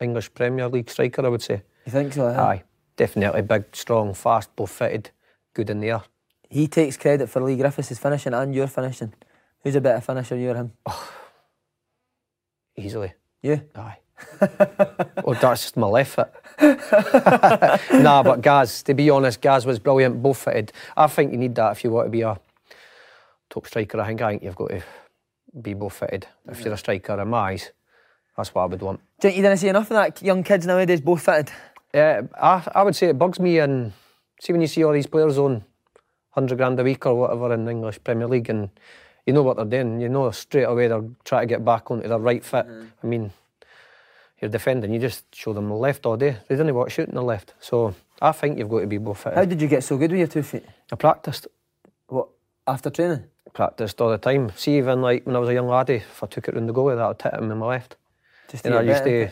[0.00, 1.62] English Premier League striker, I would say.
[1.86, 2.32] You think so?
[2.32, 2.42] huh?
[2.42, 2.62] Aye,
[2.96, 5.10] definitely big, strong, fast, both fitted,
[5.54, 6.02] good in the air.
[6.48, 9.12] He takes credit for Leigh Griffiths' finishing and your finishing.
[9.62, 10.72] Who's a better finisher, you or him?
[12.80, 13.12] Easily.
[13.42, 13.60] Yeah.
[13.74, 13.98] Aye.
[15.24, 16.30] oh, that's just my left foot.
[18.02, 20.72] nah, but Gaz, to be honest, Gaz was brilliant, both fitted.
[20.96, 22.38] I think you need that if you want to be a
[23.48, 24.00] top striker.
[24.00, 24.82] I think I think you've got to
[25.60, 26.26] be both fitted.
[26.48, 27.72] If you're a striker, in my eyes,
[28.36, 29.00] that's what I would want.
[29.20, 30.22] Do you didn't see enough of that?
[30.22, 31.50] Young kids nowadays, both fitted.
[31.94, 33.58] Yeah, I, I would say it bugs me.
[33.58, 33.92] And
[34.40, 35.64] see, when you see all these players on
[36.34, 38.70] 100 grand a week or whatever in the English Premier League, and
[39.30, 42.08] you know what they're doing, you know straight away they're trying to get back onto
[42.08, 42.66] their right foot.
[43.02, 43.30] I mean,
[44.40, 46.36] you're defending, you just show them the left all day.
[46.48, 47.54] They didn't want to shoot in the left.
[47.60, 49.38] So I think you've got to be both fitted.
[49.38, 50.64] How did you get so good with your two feet?
[50.90, 51.46] I practiced,
[52.08, 52.26] What,
[52.66, 53.24] after training?
[53.52, 54.50] practiced all the time.
[54.56, 56.72] See, even like when I was a young laddie, if I took it round the
[56.72, 57.96] goalie, that would hit him with my left.
[58.48, 59.28] Just And I used to,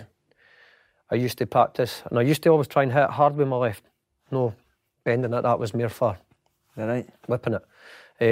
[1.11, 3.57] I used to practice, and I used to always try and hit hard with my
[3.57, 3.83] left.
[4.31, 4.55] No
[5.05, 5.43] bending it.
[5.43, 6.17] That was mere for
[6.77, 7.09] You're right.
[7.27, 7.65] whipping it.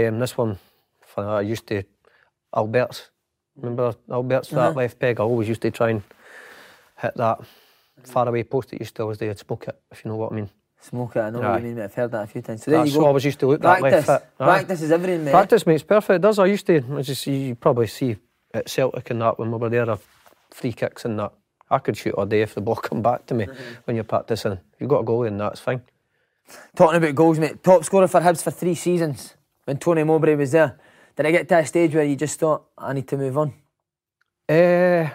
[0.09, 0.59] Um, this one,
[1.16, 1.83] for I used to
[2.55, 3.09] Albertz.
[3.57, 4.68] Remember Albertz Uh-huh.
[4.68, 5.18] that left peg?
[5.20, 6.02] I always used to try and
[6.98, 7.38] hit that
[8.05, 8.72] far away post.
[8.72, 9.31] It used to always do.
[9.31, 10.50] I'd smoke it, if you know what I mean.
[10.81, 11.85] Smoke it, I know what you mean, mate.
[11.85, 12.62] I've heard that a few times.
[12.62, 13.00] So there That's you go.
[13.00, 14.09] what I always used to look that Practice.
[14.09, 14.37] left foot.
[14.46, 15.31] Practice is everything, mate.
[15.33, 16.16] Practice makes perfect.
[16.16, 16.38] It does.
[16.38, 16.85] I used to.
[16.96, 18.16] I just you probably see
[18.55, 19.96] at Celtic and that when we were there, uh,
[20.50, 21.33] free kicks and that.
[21.68, 23.74] I could shoot all day if the ball come back to me Mm-hmm.
[23.87, 24.59] when you're practicing.
[24.79, 25.81] You've got a goalie and that's fine.
[26.76, 27.64] Talking about goals, mate.
[27.64, 30.79] Top scorer for Hibs for three seasons when Tony Mowbray was there.
[31.16, 33.55] Did I get to a stage where you just thought, I need to move on?
[34.48, 35.09] Uh,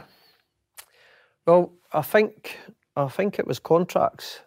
[1.45, 2.57] well, I think
[2.95, 4.41] I think it was contracts.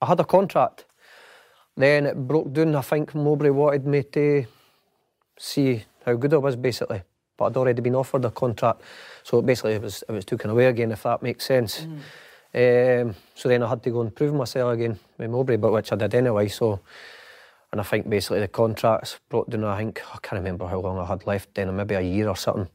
[0.00, 0.86] I had a contract.
[1.76, 2.74] Then it broke down.
[2.74, 4.46] I think Mowbray wanted me to
[5.38, 7.02] see how good I was, basically.
[7.36, 8.82] But I'd already been offered a contract,
[9.24, 11.86] so basically it was it was taken away again, if that makes sense.
[12.54, 15.90] Um, so then I had to go and prove myself again with Mowbray, but which
[15.92, 16.46] I did anyway.
[16.46, 16.80] So,
[17.74, 19.64] and I think basically the contracts brought down.
[19.64, 22.36] I think I can't remember how long I had left then, maybe a year or
[22.36, 22.68] something.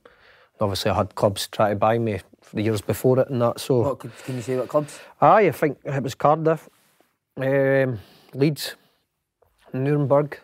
[0.60, 2.20] Obviously, I had clubs try to buy me
[2.54, 3.62] the years before it and that.
[3.62, 5.00] So, What could, can you say what clubs?
[5.22, 6.68] aye, I think it was Cardiff,
[7.38, 8.00] um,
[8.34, 8.76] Leeds,
[9.72, 10.38] Nuremberg,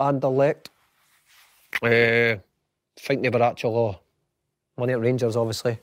[0.00, 0.70] Anderlecht.
[1.80, 2.40] Uh, I
[3.00, 3.96] think they were actually
[4.76, 5.78] money at Rangers, obviously.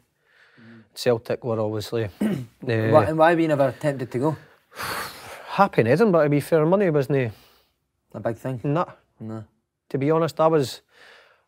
[0.93, 2.03] Celtic were obviously.
[2.21, 2.27] uh,
[2.61, 4.35] Why, and why were you never tempted to go?
[5.47, 6.65] happy in Edinburgh, to be fair.
[6.65, 7.31] Money wasn't
[8.15, 8.61] A big thing.
[8.63, 8.85] nah.
[9.19, 9.43] No.
[9.89, 10.81] To be honest, I was.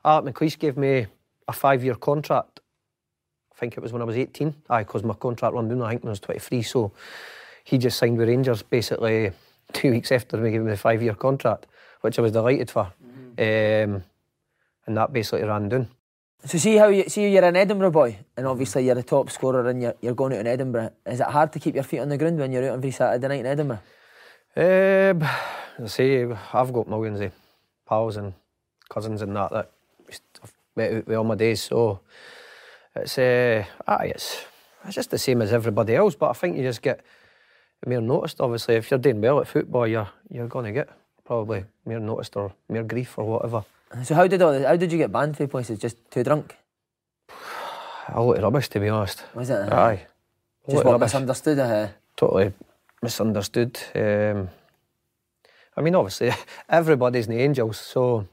[0.06, 1.08] Art McLeish gave me
[1.48, 2.60] a five year contract.
[3.52, 4.54] I think it was when I was 18.
[4.70, 6.62] Aye, because my contract run down, I think when I was 23.
[6.62, 6.92] So
[7.64, 9.32] he just signed with Rangers basically
[9.74, 11.66] two weeks after we gave me the five year contract,
[12.02, 12.94] which I was delighted for.
[13.40, 14.04] Um,
[14.86, 15.88] and that basically ran down.
[16.46, 19.68] So see how you see you're an Edinburgh boy, and obviously you're a top scorer,
[19.68, 20.92] and you're, you're going out in Edinburgh.
[21.06, 23.28] Is it hard to keep your feet on the ground when you're out every Saturday
[23.28, 23.80] night in Edinburgh?
[24.56, 25.24] Um,
[25.84, 27.32] I say I've got millions of
[27.86, 28.34] pals and
[28.90, 29.72] cousins and that that
[30.44, 31.62] I've met out with all my days.
[31.62, 32.00] So
[32.96, 34.44] it's uh, aye, it's
[34.86, 36.16] it's just the same as everybody else.
[36.16, 37.02] But I think you just get
[37.86, 38.42] more noticed.
[38.42, 40.90] Obviously, if you're doing well at football, you're you're going to get
[41.26, 43.64] probably more noticed or more grief or whatever.
[44.04, 45.80] So how did all this, how did you get banned from places?
[45.80, 46.58] Just too drunk?
[48.10, 49.24] A lot of rubbish, to be honest.
[49.34, 49.72] Was it?
[49.72, 50.08] Aye.
[50.70, 51.08] Just what rubbish.
[51.08, 51.60] misunderstood?
[51.60, 52.54] Uh, totally
[53.02, 53.80] misunderstood.
[53.96, 54.50] Um,
[55.76, 56.32] I mean, obviously,
[56.70, 58.28] everybody's the angels, so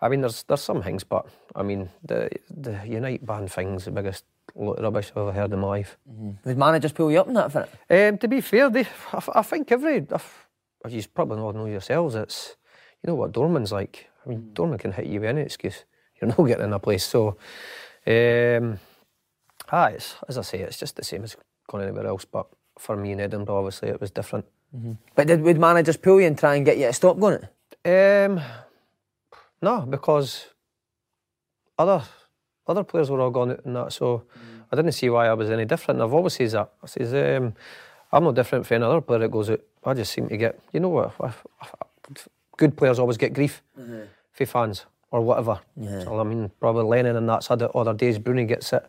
[0.00, 3.90] I mean, there's there's some things, but I mean, the the Unite band thing's the
[3.90, 5.96] biggest lot of rubbish I've ever heard in my life.
[6.44, 8.08] would managers pull you up on that for it?
[8.08, 12.14] Um, to be fair, they, I, I think every, I you probably all know yourselves,
[12.14, 12.56] it's,
[13.02, 14.08] you know what Dorman's like.
[14.24, 15.84] I mean, Dorman can hit you with any excuse.
[16.20, 17.04] You're not getting in a place.
[17.04, 17.36] So,
[18.06, 18.78] um,
[19.70, 21.36] ah, it's, as I say, it's just the same as
[21.68, 22.24] going anywhere else.
[22.24, 22.46] But
[22.80, 24.44] for me in Edinburgh, obviously, it was different.
[25.16, 27.40] But did would managers pull you and try and get you to stop going
[27.84, 28.26] it?
[28.26, 28.40] Um,
[29.62, 30.46] no, because
[31.78, 32.02] other
[32.66, 34.22] other players were all gone out and that, so
[34.70, 36.00] I didn't see why I was any different.
[36.00, 36.70] I've always said that.
[36.82, 37.54] I says um,
[38.12, 39.60] I'm no different from any other player that goes out.
[39.84, 41.12] I just seem to get, you know what?
[41.20, 41.68] I- I-
[42.56, 43.62] Good players always get grief
[44.32, 45.60] for fans or whatever.
[45.76, 46.04] Yeah.
[46.04, 48.18] So I mean, probably Lennon and that's had it other days.
[48.18, 48.84] Bruni gets it,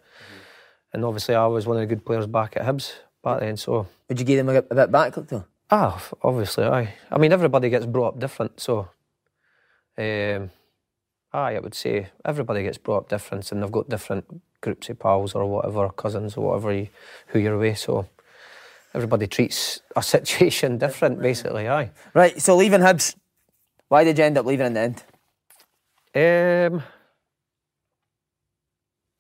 [0.93, 3.57] and obviously I was one of the good players back at Hibs back then.
[3.57, 5.45] So Would you give them a, a bit back though?
[5.69, 6.93] Ah, obviously, aye.
[7.09, 8.89] I mean, everybody gets brought up different, so.
[9.97, 10.51] Um,
[11.33, 14.99] aye, I would say everybody gets brought up different, and they've got different groups of
[14.99, 16.89] pals or whatever, cousins or whatever, you,
[17.27, 17.77] who you're with.
[17.77, 18.07] So
[18.93, 21.69] everybody treats a situation different, basically.
[21.69, 21.91] Aye.
[22.13, 22.41] Right.
[22.41, 23.15] So leaving Hibs,
[23.87, 26.73] why did you end up leaving in the end?
[26.73, 26.83] Um,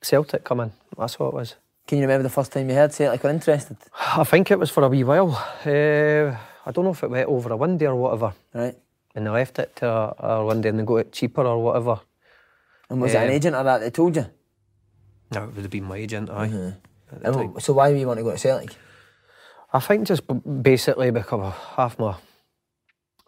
[0.01, 0.73] Celtic coming.
[0.97, 1.55] That's what it was.
[1.91, 3.75] Can you remember the first time you heard say Celtic were interested?
[4.15, 5.31] I think it was for a wee while.
[5.65, 6.33] Uh,
[6.65, 8.77] I don't know if it went over a windy or whatever, Right.
[9.13, 11.99] and they left it to a, a windy and they got it cheaper or whatever.
[12.89, 14.25] And was it an Um, agent or that that told you?
[15.33, 16.75] No, it would have been my agent, aye.
[17.23, 18.73] And so why were you want to go to Celtic?
[19.73, 20.23] I think just
[20.63, 22.15] basically because half my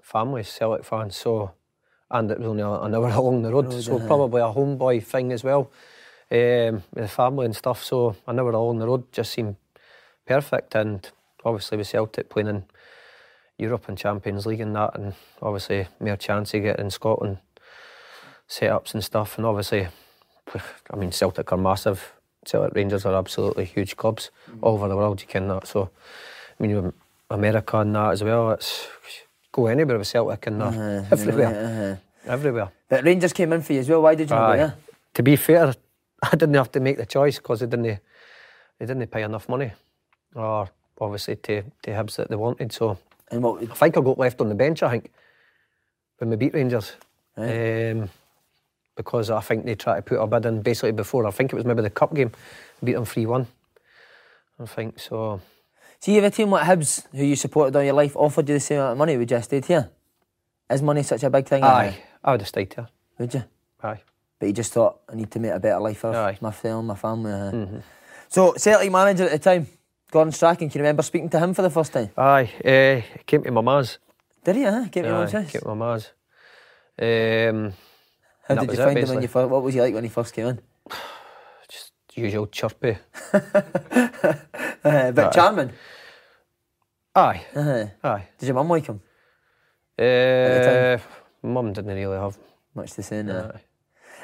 [0.02, 1.52] family's Celtic fans, so
[2.10, 5.44] and it was only an hour along the road, so probably a homeboy thing as
[5.44, 5.70] well,
[6.34, 7.84] um, with the family and stuff.
[7.84, 9.56] So I know we're all along the road just seemed
[10.26, 11.08] perfect, and
[11.46, 12.64] obviously with Celtic playing in
[13.58, 17.38] Europe and Champions League and that, and obviously more chance of getting in Scotland
[18.50, 19.88] setups and stuff, and obviously,
[20.90, 22.14] I mean Celtic are massive.
[22.46, 24.60] Celtic Rangers are absolutely huge clubs mm.
[24.62, 25.22] all over the world.
[25.22, 25.66] You can that.
[25.66, 25.92] So,
[26.60, 26.92] I mean,
[27.30, 28.52] America and that as well.
[28.52, 28.88] It's
[29.52, 30.68] go anywhere with Celtic and that.
[30.68, 31.06] Uh-huh.
[31.12, 32.32] everywhere, uh-huh.
[32.32, 32.72] everywhere.
[32.90, 34.02] But Rangers came in for you as well.
[34.02, 34.76] Why did you not go there?
[35.14, 35.74] To be fair,
[36.32, 38.00] I didn't have to make the choice because they didn't
[38.80, 39.72] they didn't pay enough money,
[40.36, 42.72] or obviously to to Hibs that they wanted.
[42.72, 42.98] So
[43.32, 43.62] And what?
[43.64, 44.84] I think I got left on the bench.
[44.84, 45.12] I think
[46.18, 46.94] when we beat Rangers.
[47.36, 48.10] Um,
[48.96, 51.26] because I think they tried to put a bid in basically before.
[51.26, 52.32] I think it was maybe the cup game,
[52.84, 53.48] beat them three one.
[54.60, 55.42] I think so.
[56.00, 58.60] See, if a team like Hibs, who you supported all your life, offered you the
[58.60, 59.90] same amount of money, would you have stayed here?
[60.70, 61.64] Is money such a big thing?
[61.64, 62.88] Aye, I would have stayed here.
[63.18, 63.44] Would you?
[63.82, 64.02] Aye.
[64.44, 66.38] But you just thought, I need to make a better life for Aye.
[66.42, 67.32] my family, my family.
[67.32, 67.80] uh.
[68.28, 69.68] So, Celtic manager at the time,
[70.12, 72.10] Gordon Strachan, can you remember speaking to him for the first time?
[72.18, 74.00] Aye, uh, came to my ma's.
[74.44, 74.64] Did he?
[74.64, 74.84] Huh?
[74.92, 76.12] Came to your Aye, mum's came to my ma's.
[77.00, 77.74] Um,
[78.50, 80.10] How did you it, find him when you first, what was he like when he
[80.10, 80.60] first came in?
[81.70, 82.98] just usual chirpy.
[84.84, 85.72] Uh, but charming.
[87.16, 87.86] Aye, Uh-huh.
[88.04, 88.28] aye.
[88.38, 89.00] Did your mum like him?
[89.98, 90.98] Uh,
[91.42, 92.38] Mum didn't really have.
[92.76, 93.30] Much the same.
[93.30, 93.52] Uh.
[93.56, 93.62] Aye.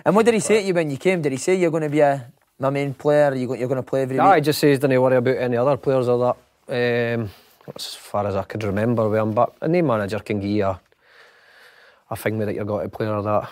[0.06, 1.22] And what did he say to you when you came?
[1.22, 3.34] Did he say you're going to be a my main player?
[3.36, 4.44] You you're going to play every Aye, week?
[4.44, 6.36] just says don't worry about any other players or
[6.68, 7.18] that.
[7.18, 7.30] Um,
[7.76, 9.34] as far as I could remember with him.
[9.34, 10.82] But a name manager can give you a,
[12.10, 13.50] a thing that you've got to play or that.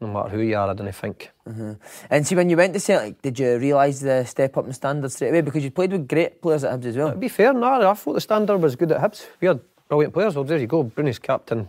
[0.00, 1.30] No matter who you are, I don't think.
[1.48, 1.72] Mm-hmm.
[2.10, 5.14] And see, when you went to Celtic, did you realise the step up in standards
[5.14, 5.42] straight away?
[5.42, 7.12] Because you played with great players at Hibs as well.
[7.12, 9.28] To be fair, no, I thought the standard was good at Hibs.
[9.40, 10.34] We had brilliant players.
[10.34, 10.82] Well, there you go.
[10.82, 11.68] Bruni's captain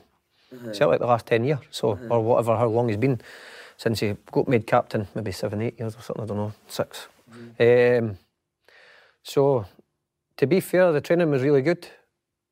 [0.51, 0.71] mm-hmm.
[0.71, 2.11] Celtic the last 10 years, so mm-hmm.
[2.11, 3.21] or whatever, how long he's been
[3.83, 7.07] since he got made captain, maybe seven, eight years or something, I don't know, 6
[7.59, 8.17] Um,
[9.23, 9.65] so,
[10.37, 11.85] to be fair, the training was really good.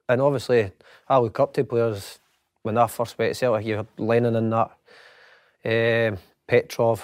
[0.10, 0.72] And obviously,
[1.08, 2.20] I look up to players.
[2.64, 4.72] When I first went to Celtic, you had Lennon and that,
[5.64, 6.18] um,
[6.48, 7.02] Petrov,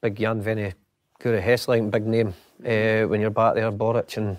[0.00, 0.74] big Jan Venny,
[1.20, 2.34] Guru Hessling, big name.
[2.66, 4.38] Uh, when you're back there, Boruc and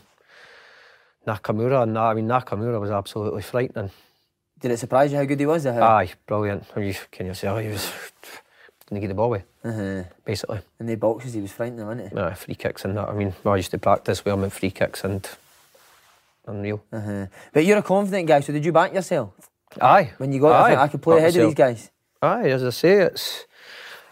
[1.26, 3.92] Nakamura, and that, I mean Nakamura was absolutely frightening.
[4.64, 5.66] Did it surprise you how good he was?
[5.66, 5.82] Or how?
[5.98, 6.64] Aye, brilliant.
[6.74, 7.92] I mean, Can you say, oh, he was
[8.88, 10.04] didn't get the ball away, Uh-huh.
[10.24, 10.60] basically.
[10.80, 12.16] In the boxes, he was frightening, wasn't he?
[12.16, 13.10] Nah, free kicks and that.
[13.10, 15.28] I mean, I used to practice with him at free kicks and
[16.48, 16.82] unreal.
[16.94, 17.26] Uh-huh.
[17.52, 19.34] But you're a confident guy, so did you back yourself?
[19.82, 20.14] Aye.
[20.18, 21.92] When you got I Aye, think I could play ahead of these guys.
[22.22, 23.46] Aye, as I say, it's.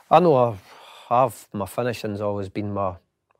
[0.09, 0.61] I know I've,
[1.09, 2.95] I've my finishing's always been my.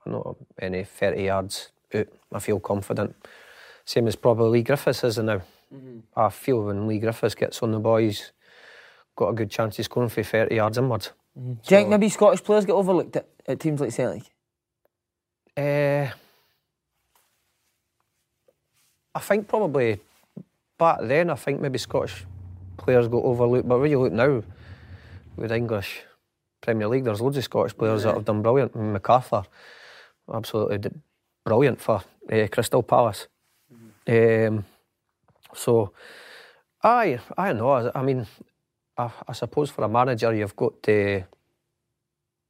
[0.05, 3.15] I know any thirty yards out, I feel confident.
[3.83, 5.41] Same as probably Griffiths is now.
[6.15, 8.31] I feel when Leigh Griffiths gets on the boys,
[9.15, 11.11] got a good chance of scoring for thirty yards inwards.
[11.35, 14.23] Do you think maybe Scottish players get overlooked at, at teams like Celtic?
[15.55, 16.09] Uh,
[19.15, 19.99] I think probably
[20.77, 22.25] back then, I think maybe Scottish
[22.77, 23.67] players got overlooked.
[23.67, 24.43] But when you look now,
[25.37, 26.01] with English
[26.61, 28.73] Premier League, there's loads of Scottish players that have done brilliant.
[28.73, 29.45] McArthur,
[30.33, 30.91] absolutely
[31.45, 33.27] brilliant for uh, Crystal Palace.
[34.07, 34.65] Um,
[35.55, 35.93] so,
[36.83, 37.69] I I know.
[37.69, 38.25] I, I mean,
[38.97, 41.23] I, I suppose for a manager, you've got to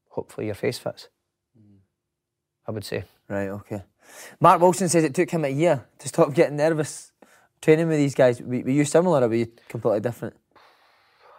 [0.09, 1.09] hopefully your face fits.
[2.67, 3.03] I would say.
[3.27, 3.81] Right, okay.
[4.39, 7.11] Mark Wilson says it took him a year to stop getting nervous
[7.61, 8.41] training with these guys.
[8.41, 10.35] Were, were you similar or were you completely different?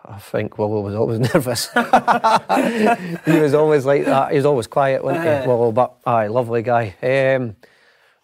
[0.05, 1.70] I think Willow was always nervous.
[3.25, 4.31] he was always like that.
[4.31, 5.48] He was always quiet, wasn't he?
[5.48, 6.94] Willow, but aye, lovely guy.
[7.03, 7.57] Um,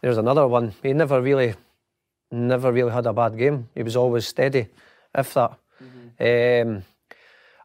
[0.00, 0.74] there's another one.
[0.82, 1.54] He never really,
[2.30, 3.68] never really had a bad game.
[3.74, 4.68] He was always steady,
[5.14, 5.52] if that.
[6.20, 6.82] Um,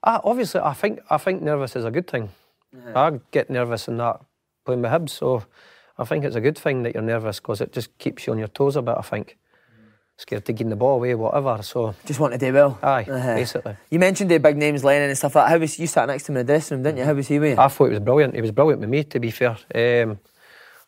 [0.03, 2.29] ah, obviously, I think I think nervous is a good thing.
[2.95, 4.19] I get nervous in that
[4.65, 5.43] playing with Hibs, so
[5.97, 8.39] I think it's a good thing that you're nervous because it just keeps you on
[8.39, 8.95] your toes a bit.
[8.97, 9.37] I think.
[10.15, 11.59] Scared to give the ball away, whatever.
[11.63, 12.77] So Just want to do well.
[12.83, 13.33] aye, Uh-huh.
[13.33, 13.75] basically.
[13.89, 15.49] You mentioned the big names, Lennon and stuff like that.
[15.51, 17.03] How was you sat next to him in the dressing room, didn't you?
[17.05, 17.63] How was he with you?
[17.63, 18.35] I thought he was brilliant.
[18.35, 19.57] He was brilliant with me, to be fair.
[19.73, 20.19] Um,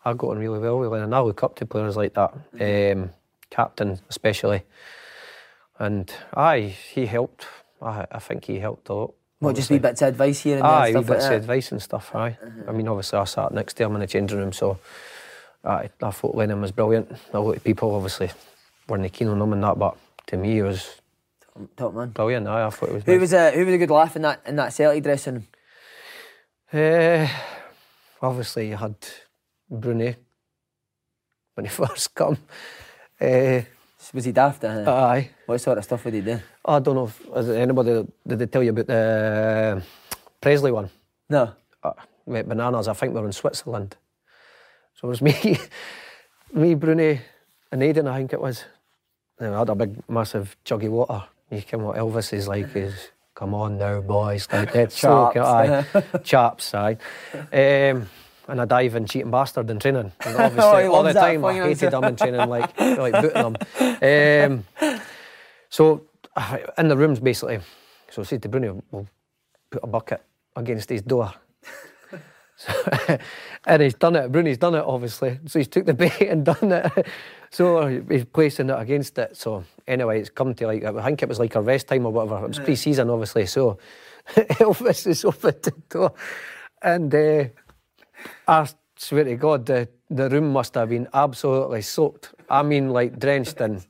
[0.05, 1.11] I got on really well with Lennon.
[1.11, 2.33] I look up to players like that,
[2.93, 3.09] um,
[3.56, 4.63] captain especially.
[5.80, 7.48] And aye, he helped.
[7.82, 9.13] I, I think he helped a lot.
[9.39, 11.72] what, just wee bits of advice here and there Aye, wee stuff like of advice
[11.72, 12.15] and stuff.
[12.15, 12.38] Aye,
[12.68, 14.78] I mean, obviously, I sat next to him in the changing room, so
[15.63, 17.12] aye, I thought Lennon was brilliant.
[17.34, 18.32] A lot of people obviously
[18.88, 21.02] weren't keen on him and that, but to me, he was
[21.78, 22.10] Top man.
[22.10, 22.48] brilliant.
[22.48, 23.04] Aye, I thought it was.
[23.04, 23.22] Who nice.
[23.22, 25.48] was a who was a good laugh in that in that Celtic dressing?
[26.74, 27.30] Eh,
[28.22, 28.96] obviously, you had
[29.70, 30.15] Brunei
[31.54, 32.38] when he first come.
[33.19, 33.63] Eh,
[34.13, 34.63] Was he daft?
[34.63, 35.30] Uh, aye.
[35.45, 36.39] what sort of stuff would he do?
[36.65, 39.82] I don't know if is anybody did they tell you about the
[40.41, 40.89] Presley one?
[41.30, 41.51] No.
[41.84, 41.93] Uh,
[42.28, 42.88] bananas.
[42.88, 43.95] I think we were in Switzerland.
[44.95, 45.58] So it was me,
[46.54, 47.21] me, Brunei,
[47.71, 48.08] and Aiden.
[48.10, 48.65] I think it was.
[49.39, 51.23] And I had a big, massive jug of water.
[51.51, 53.12] You came what Elvis is like is.
[53.36, 54.47] Come on now, boys.
[54.51, 55.86] Like dead Chaps, aye.
[56.23, 56.97] Chaps, aye.
[57.51, 58.08] Um,
[58.47, 60.12] and I dive and cheating bastard in training.
[60.25, 63.55] And Oh, obviously, he all the time I hated him in training, like like booting
[64.01, 64.63] him.
[64.81, 64.99] Um,
[65.69, 66.03] so
[66.77, 67.60] in the rooms basically.
[68.12, 69.08] So I said to Bruno, we'll
[69.69, 70.21] put a bucket
[70.55, 71.34] against his door.
[72.58, 72.71] So,
[73.65, 74.31] and he's done it.
[74.31, 75.39] Bruni's done it, obviously.
[75.45, 77.08] So he's took the bait and done it.
[77.49, 79.36] So he's placing it against it.
[79.36, 82.13] So anyway, it's come to like I think it was like a rest time or
[82.13, 82.45] whatever.
[82.45, 83.45] It was pre-season, obviously.
[83.45, 83.77] So
[84.36, 86.13] Elvis is open the door,
[86.81, 87.45] and uh,
[88.47, 92.33] I swear to God, the the room must have been absolutely soaked.
[92.49, 93.81] I mean, like drenched in.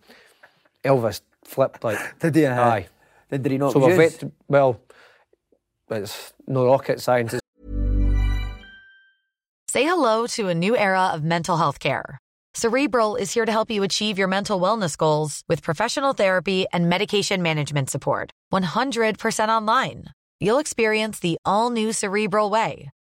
[0.83, 1.99] Elvis flipped like.
[2.19, 2.45] Did he?
[2.45, 2.87] Uh, Aye.
[3.29, 4.21] Did he not So we've use?
[4.21, 4.79] wet, well,
[5.89, 7.35] it's no rocket science.
[9.69, 12.17] Say hello to a new era of mental health care.
[12.53, 16.87] Cerebral is here to help you achieve your mental wellness goals with professional therapy and
[16.87, 18.31] medication management support.
[18.53, 20.05] 100% online.
[20.39, 22.89] You'll experience the all new Cerebral Way,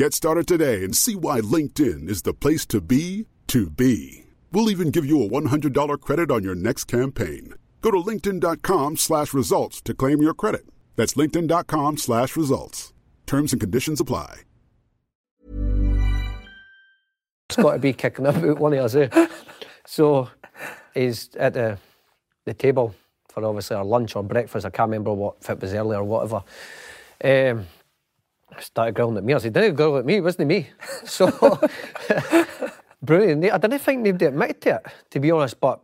[0.00, 4.24] Get started today and see why LinkedIn is the place to be to be.
[4.50, 7.52] We'll even give you a $100 credit on your next campaign.
[7.82, 10.62] Go to linkedin.com slash results to claim your credit.
[10.96, 12.94] That's linkedin.com slash results.
[13.26, 14.40] Terms and conditions apply.
[17.50, 18.94] It's got to be kicking about one of us.
[18.94, 19.28] Eh?
[19.84, 20.30] So
[20.94, 21.76] he's at the
[22.46, 22.94] the table
[23.28, 24.64] for obviously our lunch or breakfast.
[24.64, 26.42] I can't remember what if it was early or whatever.
[27.22, 27.66] Um,
[28.58, 29.34] started growling at me.
[29.34, 30.68] I said, "Didn't growl at me, it wasn't he me."
[31.04, 31.30] So
[33.02, 33.44] brilliant.
[33.44, 35.60] I didn't think they'd admit to it, to be honest.
[35.60, 35.80] But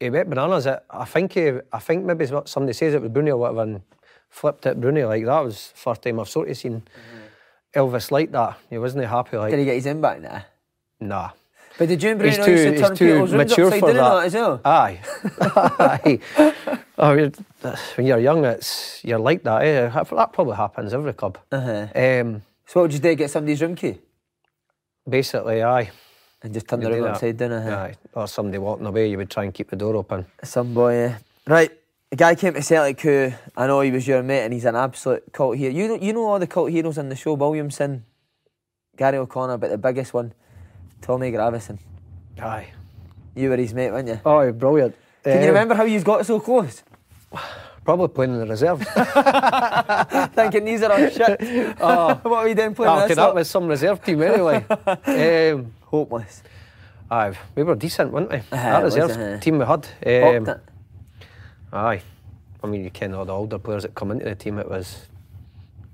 [0.00, 0.66] he went bananas.
[0.66, 3.82] I think he, I think maybe somebody says it was Bruni or whatever, and
[4.28, 7.80] flipped it Bruni like that was the first time I've sort of seen mm-hmm.
[7.80, 8.58] Elvis like that.
[8.70, 9.50] He wasn't happy like.
[9.50, 10.44] Did he get his in back now?
[11.00, 11.30] Nah.
[11.78, 13.80] But did you and Bruno He's used too, to he's turn people's rooms mature upside
[13.80, 14.60] for down that as well?
[14.64, 15.00] Aye.
[16.60, 16.78] Aye.
[17.02, 17.32] I mean,
[17.96, 19.62] when you're young, it's you're like that.
[19.62, 19.88] Eh?
[19.88, 21.36] That probably happens every club.
[21.50, 21.88] Uh-huh.
[21.94, 23.14] Um, so what would you do?
[23.16, 23.98] Get somebody's room key?
[25.08, 25.90] Basically, aye.
[26.42, 27.52] And just turn You the room upside down?
[27.52, 27.70] Uh-huh.
[27.70, 27.94] Aye.
[28.14, 30.26] Or somebody walking away, you would try and keep the door open.
[30.44, 31.18] Some boy, yeah.
[31.46, 31.70] Right.
[32.12, 34.76] A guy came to Celtic who I know he was your mate and he's an
[34.76, 35.72] absolute cult hero.
[35.72, 38.04] You know, you know all the cult heroes in the show, Williamson,
[38.96, 40.34] Garry O'Connor, but the biggest one,
[41.00, 41.78] Tommy Gravesen.
[42.40, 42.68] Aye.
[43.34, 44.20] You were his mate, weren't you?
[44.24, 44.94] Oh, brilliant.
[45.24, 46.82] Can you Um, remember how you got so close?
[47.84, 48.80] Probably playing in the reserve.
[50.34, 51.76] Thinking these are all shit.
[51.80, 52.14] Oh.
[52.22, 54.64] what are we doing playing Oh, this was some reserve team anyway.
[55.50, 56.42] um, Hopeless.
[57.10, 58.36] aye, we were decent, weren't we?
[58.36, 59.38] Aye, that reserve uh-huh.
[59.38, 59.88] team we had.
[60.06, 60.54] Um,
[61.72, 62.02] aye.
[62.62, 64.58] I mean, you ken all the older players that come into the team.
[64.58, 65.06] It was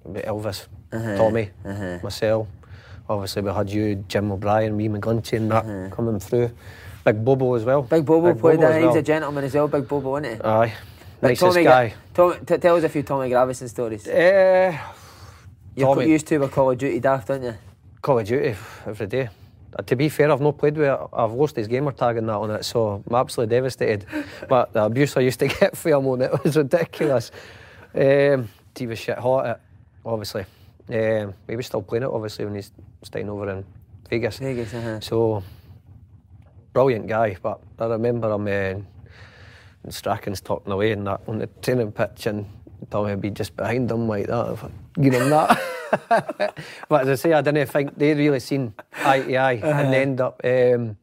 [0.06, 1.98] Elvis, Uh-huh, Tommy, uh-huh.
[2.02, 2.46] myself.
[3.08, 5.88] Obviously, we had you, Jim O'Brien, me, McGlinchey, and that Uh-huh.
[5.96, 6.50] coming through.
[7.04, 7.80] Big Bobo as well.
[7.82, 8.76] Big Bobo Big played Bobo that.
[8.76, 8.96] as He well.
[8.96, 10.40] a gentleman as well, Big Bobo, wasn't he?
[10.42, 10.74] Aye.
[11.20, 11.94] Like Nicest Tommy guy.
[12.14, 14.06] Tommy, t- tell us a few Tommy Gravesen stories.
[14.06, 14.78] Uh,
[15.74, 16.08] You're Tommy.
[16.08, 17.54] used to with Call of Duty daft, don't you?
[18.00, 18.54] Call of Duty
[18.86, 19.28] every day.
[19.76, 20.98] Uh, to be fair, I've not played with it.
[21.12, 24.06] I've lost his gamer tag and that on it, so I'm absolutely devastated.
[24.48, 27.32] but the abuse I used to get for him on it was ridiculous.
[27.94, 29.62] Um, he was shit hot at it,
[30.04, 30.44] obviously.
[30.88, 32.70] Um, he was still playing it, obviously, when he's
[33.02, 33.64] staying over in
[34.08, 34.38] Vegas.
[34.38, 35.00] Vegas, uh-huh.
[35.00, 35.42] So,
[36.72, 38.82] brilliant guy, but I remember him, uh,
[39.88, 42.44] and Strachan's talking away and that on the training pitch, and
[42.90, 44.70] Tommy would be just behind him like that,
[45.00, 45.58] give him that.
[46.88, 50.02] but as I say, I didn't think they'd really seen eye to eye, and they
[50.02, 50.42] end up.
[50.44, 50.98] Um,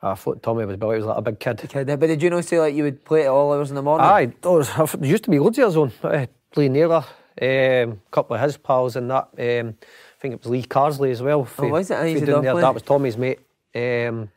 [0.00, 1.02] I thought Tommy was brilliant.
[1.02, 1.68] He was like a big kid.
[1.68, 3.82] Kid, But did you know say like you would play at all hours in the
[3.82, 4.06] morning?
[4.06, 5.92] Aye, there used to be loads of us on.
[6.02, 7.04] Uh, Lee Naylor,
[7.42, 9.28] um, a couple of his pals and that.
[9.38, 11.46] Um, I think it was Lee Carsley as well.
[11.58, 11.94] Oh, was it?
[11.94, 13.40] I If used you to down there, that was Tommy's mate.
[13.74, 14.30] Um,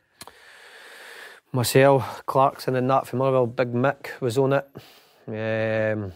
[1.52, 3.46] myself, Clarkson and then that from Motherwell.
[3.46, 4.66] Big Mick was on it.
[5.28, 6.12] Um,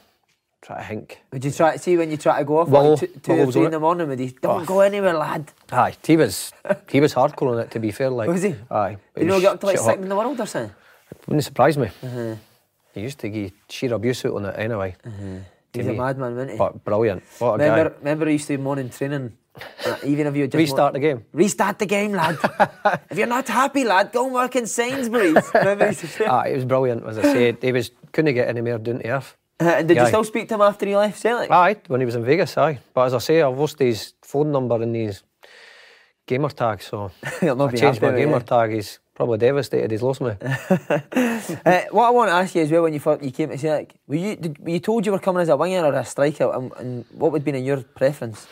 [0.62, 1.20] try to think.
[1.32, 3.32] Would you try to see when you try to go off Well, like two, two
[3.32, 4.37] or three in the morning with he?
[4.41, 4.64] Don't Oh.
[4.64, 5.53] go anywhere, lad.
[5.70, 6.53] Aye, he was
[6.91, 7.70] he was hardcore on it.
[7.72, 8.55] To be fair, like Was he?
[8.70, 10.74] Aye, Did you not get up to like second in the world or something?
[11.28, 11.89] Wouldn't surprise me.
[12.03, 12.34] Uh-huh.
[12.95, 14.97] He used to give sheer abuse out on it anyway.
[15.05, 16.57] to He's a madman, wasn't he?
[16.57, 17.22] But brilliant.
[17.39, 17.97] What a Remember, guy.
[17.99, 19.37] remember, he used to morning training.
[20.05, 21.25] Even if you just Restart the game.
[21.33, 22.39] restart the game, lad.
[23.11, 25.37] if you're not happy, lad, go and work in Sainsbury's.
[25.55, 26.27] remember, he used to say.
[26.27, 27.59] Ah, it was brilliant, as I said.
[27.61, 29.37] He was couldn't get any more down to earth.
[29.59, 31.51] Uh, and did you still speak to him after he left Celtic?
[31.51, 32.79] Aye, when he was in Vegas, aye.
[32.93, 35.23] But as I say, I've lost his phone number and his
[36.27, 38.43] gamer tag, so He'll not I be changed my gamer you.
[38.43, 38.73] tag.
[38.73, 39.91] He's probably devastated.
[39.91, 40.33] He's lost me.
[40.41, 43.95] Uh, what I want to ask you as well, when you you came to Celtic,
[44.07, 46.53] were you did, were you told you were coming as a winger or a striker,
[46.53, 48.47] and, and what would be in your preference?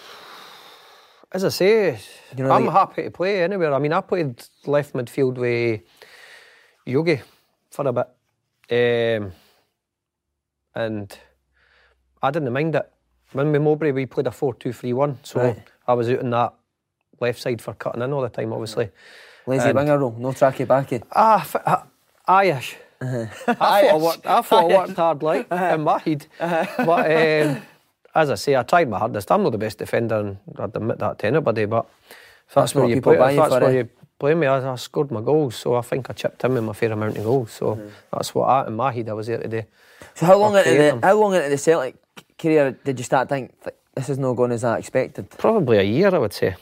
[1.34, 1.98] As I say,
[2.36, 3.74] You know, I'm like- happy to play anywhere.
[3.74, 5.80] I mean, I played left midfield with
[6.86, 7.20] Yogi
[7.70, 8.06] for a bit,
[8.70, 9.32] um,
[10.74, 11.18] and
[12.22, 12.88] I didn't mind it.
[13.32, 15.58] When we Mowbray, we played a 4-2-3-1, so Right.
[15.88, 16.54] I was out on that
[17.20, 18.90] left side for cutting in all the time, obviously.
[19.46, 21.02] Lazy And- winger role, no tracky backy.
[21.12, 21.86] Ah, f- ah,
[22.28, 22.76] aye-ish.
[23.02, 26.26] I thought I worked, I thought I worked hard, like, in my head.
[26.38, 27.62] But um,
[28.14, 29.30] as I say, I tried my hardest.
[29.30, 31.86] I'm not the best defender, and I'd admit that to anybody, but
[32.48, 33.78] if that's, That's where you play, if that's where eh?
[33.78, 33.88] you
[34.18, 36.72] play me, I, I scored my goals, so I think I chipped in with my
[36.72, 37.52] fair amount of goals.
[37.52, 37.78] So
[38.12, 39.66] that's what I, in my head I was there today.
[40.14, 41.02] So how long into the them.
[41.02, 41.96] how long into the Celtic
[42.38, 43.54] career did you start thinking
[43.94, 45.30] this is not going as I expected?
[45.30, 46.54] Probably a year, I would say.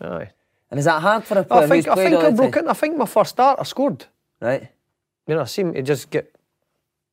[0.00, 0.30] Aye.
[0.70, 2.68] And is that hard for a player I think, I think I broke in.
[2.68, 4.06] I think my first start, I scored.
[4.40, 4.68] Right.
[5.26, 6.34] You know, I seemed to just get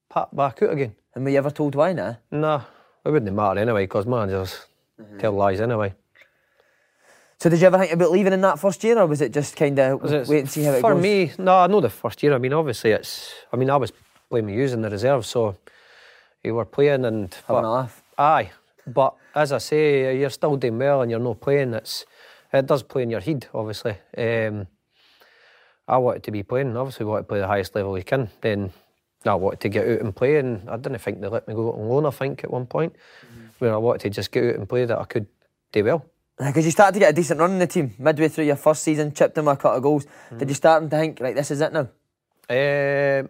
[0.09, 0.95] pat back out again.
[1.13, 2.17] And were you ever told why now?
[2.31, 2.61] Nah,
[3.05, 4.65] it wouldn't matter anyway because managers
[5.19, 5.93] tell lies anyway.
[7.39, 9.55] So did you ever think about leaving in that first year, or was it just
[9.55, 10.97] kind of Was it- wait and see how it For goes?
[10.99, 12.33] For me, no, I know the first year.
[12.35, 13.33] I mean, obviously, it's.
[13.51, 13.91] I mean, I was
[14.29, 15.55] playing with yous the reserve, so
[16.43, 18.03] you were playing and Having but- a laugh.
[18.17, 18.51] Aye,
[18.85, 21.73] but as I say, you're still doing well and you're not playing.
[21.73, 22.05] It's
[22.53, 23.97] it does play in your head, obviously.
[24.15, 24.67] Um,
[25.87, 26.77] I wanted to be playing.
[26.77, 28.29] Obviously, we want to play the highest level you can.
[28.41, 28.71] Then
[29.25, 31.73] I wanted to get out and play, and I didn't think they let me go
[31.73, 32.05] on loan.
[32.05, 33.47] I think at one point, mm-hmm.
[33.59, 35.27] where I wanted to just get out and play that I could
[35.71, 36.05] do well.
[36.37, 38.81] Because you started to get a decent run in the team midway through your first
[38.81, 40.05] season, chipped in with a couple of goals.
[40.05, 40.37] Mm-hmm.
[40.39, 41.87] Did you start to think, right, this is it now?
[42.49, 43.29] Um,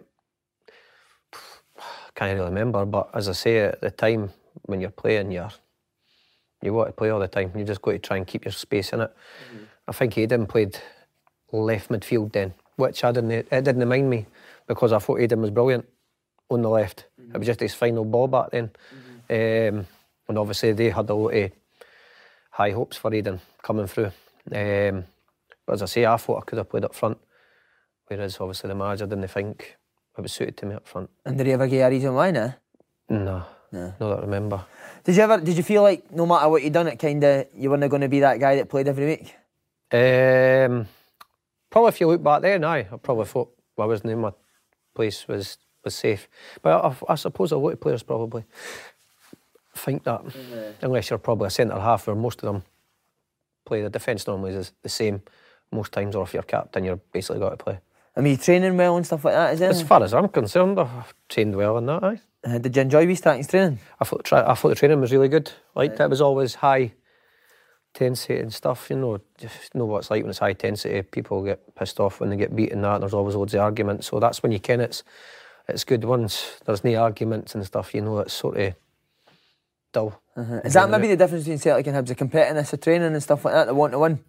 [2.14, 4.30] can't really remember, but as I say, at the time
[4.62, 5.50] when you're playing, you're
[6.62, 7.52] you want to play all the time.
[7.56, 9.10] You just got to try and keep your space in it.
[9.10, 9.64] Mm-hmm.
[9.88, 10.78] I think he didn't played
[11.50, 13.32] left midfield then, which I didn't.
[13.32, 14.26] It didn't mind me
[14.66, 15.86] because I thought Aiden was brilliant
[16.50, 17.06] on the left.
[17.34, 18.70] It was just his final ball back then,
[19.30, 19.86] um,
[20.28, 21.50] and obviously they had a lot of
[22.50, 24.12] high hopes for Aiden coming through.
[24.52, 25.04] Um,
[25.66, 27.18] but as I say, I thought I could have played up front,
[28.08, 29.76] whereas obviously the manager didn't think
[30.16, 31.08] it was suited to me up front.
[31.24, 32.54] And did he ever give you a reason why now?
[33.08, 33.94] No, No.
[33.98, 34.64] not that I remember.
[35.04, 35.38] Did you ever?
[35.38, 38.02] Did you feel like no matter what you'd done, it kind of you weren't going
[38.02, 39.34] to be that guy that played every week?
[39.92, 40.86] Um,
[41.70, 44.32] probably if you look back then, aye, I probably thought I wasn't in my
[44.94, 46.28] place was was safe.
[46.62, 48.44] But I, I suppose a lot of players probably
[49.74, 50.22] think that,
[50.80, 52.62] unless you're probably a centre half, where most of them
[53.64, 53.82] play.
[53.82, 55.22] The defence normally is the same
[55.70, 57.78] most times, or if you're captain, you're basically got to play.
[58.16, 59.54] I mean, training well and stuff like that.
[59.54, 59.70] Is it?
[59.70, 62.04] As far as I'm concerned, I've trained well in that.
[62.04, 62.20] Aye.
[62.44, 63.78] Uh, did you enjoy Wee Starking's training?
[64.00, 65.50] I thought, tra- I thought the training was really good.
[65.74, 66.04] Liked it.
[66.04, 66.92] It was always high
[67.94, 68.88] intensity and stuff.
[68.90, 71.02] You know, just know what it's like when it's high intensity.
[71.02, 72.82] People get pissed off when they get beaten.
[72.82, 74.08] That there's always loads of arguments.
[74.08, 74.80] So that's when you can.
[74.80, 75.02] It's
[75.68, 77.94] it's good once there's no arguments and stuff.
[77.94, 78.74] You know, it's sort of
[79.92, 80.20] dull.
[80.36, 80.60] Uh-huh.
[80.64, 82.08] Is that maybe the difference between Celtic and Hibs?
[82.08, 84.24] The competitiveness of training and stuff like that, the want to win?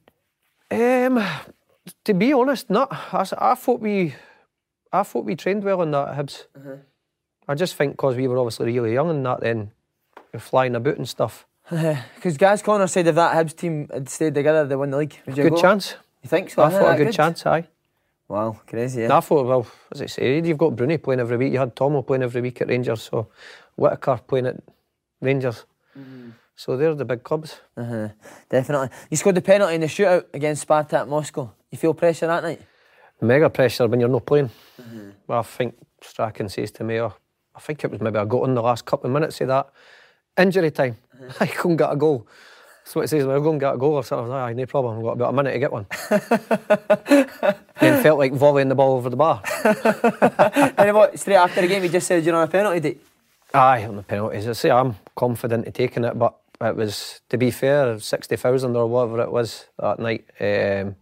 [0.70, 1.24] Um,
[2.04, 2.92] to be honest, not.
[2.92, 4.16] I, I thought we,
[4.92, 6.46] I thought we trained well in that at Hibs.
[7.48, 9.72] I just think because we were obviously really young and that, then
[10.38, 11.46] flying about and stuff.
[12.16, 15.18] Because Gaz Connor said if that Hibs team had stayed together, they win the league.
[15.26, 15.62] Would you Good go?
[15.62, 15.96] chance.
[16.22, 16.64] You think so?
[16.64, 17.46] I thought a That good, chance.
[17.46, 17.68] Aye.
[18.30, 19.02] Wow, crazy.
[19.02, 19.18] Yeah.
[19.18, 21.52] I thought, well, as I said, you've got Bruni playing every week.
[21.54, 23.04] You had Tomo playing every week at Rangers.
[23.04, 23.28] So
[23.76, 24.56] Whittaker playing at
[25.22, 25.66] Rangers.
[25.98, 26.30] Mm-hmm.
[26.56, 27.60] So they're the big clubs.
[27.76, 28.10] Uh-huh.
[28.50, 28.90] Definitely.
[29.10, 31.52] You scored the penalty in the shootout against Spartak Moscow.
[31.72, 32.62] You feel pressure that night?
[33.22, 34.50] Mega pressure when you're not playing.
[34.80, 35.00] Uh-huh.
[35.28, 37.14] Well, I think Strachan says to me, oh,
[37.56, 39.68] I think it was maybe I got in the last couple of minutes of that
[40.38, 40.98] injury time.
[41.40, 42.28] I couldn't get a goal.
[42.92, 43.26] What it says.
[43.26, 44.98] When I go and get a goal or something, I was like, aye, no problem.
[44.98, 45.86] I've got about a minute to get one.
[47.80, 49.42] then felt like volleying the ball over the bar.
[50.78, 53.02] and what, straight after the game, he just said you're on a penalty date.
[53.54, 54.48] Aye, on the penalties.
[54.48, 58.88] I say I'm confident of taking it, but it was, to be fair, 60,000 or
[58.88, 60.26] whatever it was that night.
[60.40, 60.98] Um,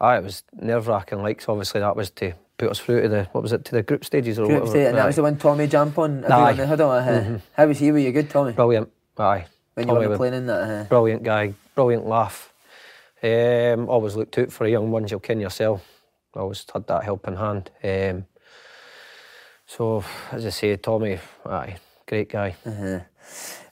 [0.00, 1.22] aye, it was nerve wracking.
[1.22, 3.72] Like, so obviously, that was to put us through to the, what was it, to
[3.72, 4.70] the group stages or Group whatever.
[4.70, 6.24] state, and that was the one Tommy jumped on.
[6.24, 6.52] Aye.
[6.54, 6.90] the huddle.
[6.90, 7.10] Uh-huh.
[7.10, 7.40] Mhm.
[7.54, 7.92] How was he?
[7.92, 8.52] Were you good, Tommy?
[8.52, 8.90] Brilliant.
[9.18, 9.46] Aye.
[9.74, 10.60] When Tommy you were playing in that.
[10.62, 10.84] Uh-huh.
[10.84, 12.52] Brilliant guy, brilliant laugh.
[13.22, 15.82] Um, always looked out for the young ones, you'll ken yourself.
[16.34, 17.70] Always had that helping hand.
[17.82, 18.26] Um,
[19.66, 21.76] so, as I say, Tommy, aye,
[22.06, 22.54] great guy.
[22.64, 23.00] Uh-huh.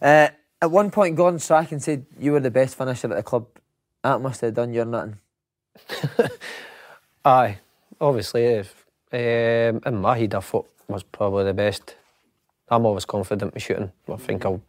[0.02, 0.28] Uh,
[0.62, 3.46] at one point, Gordon Strachan said you were the best finisher at the club.
[4.02, 5.18] That must have done your nothing.
[7.24, 7.58] Aye,
[8.00, 11.96] obviously, if, um, in my head, I thought was probably the best.
[12.68, 13.92] I'm always confident with shooting.
[14.10, 14.60] I think I'll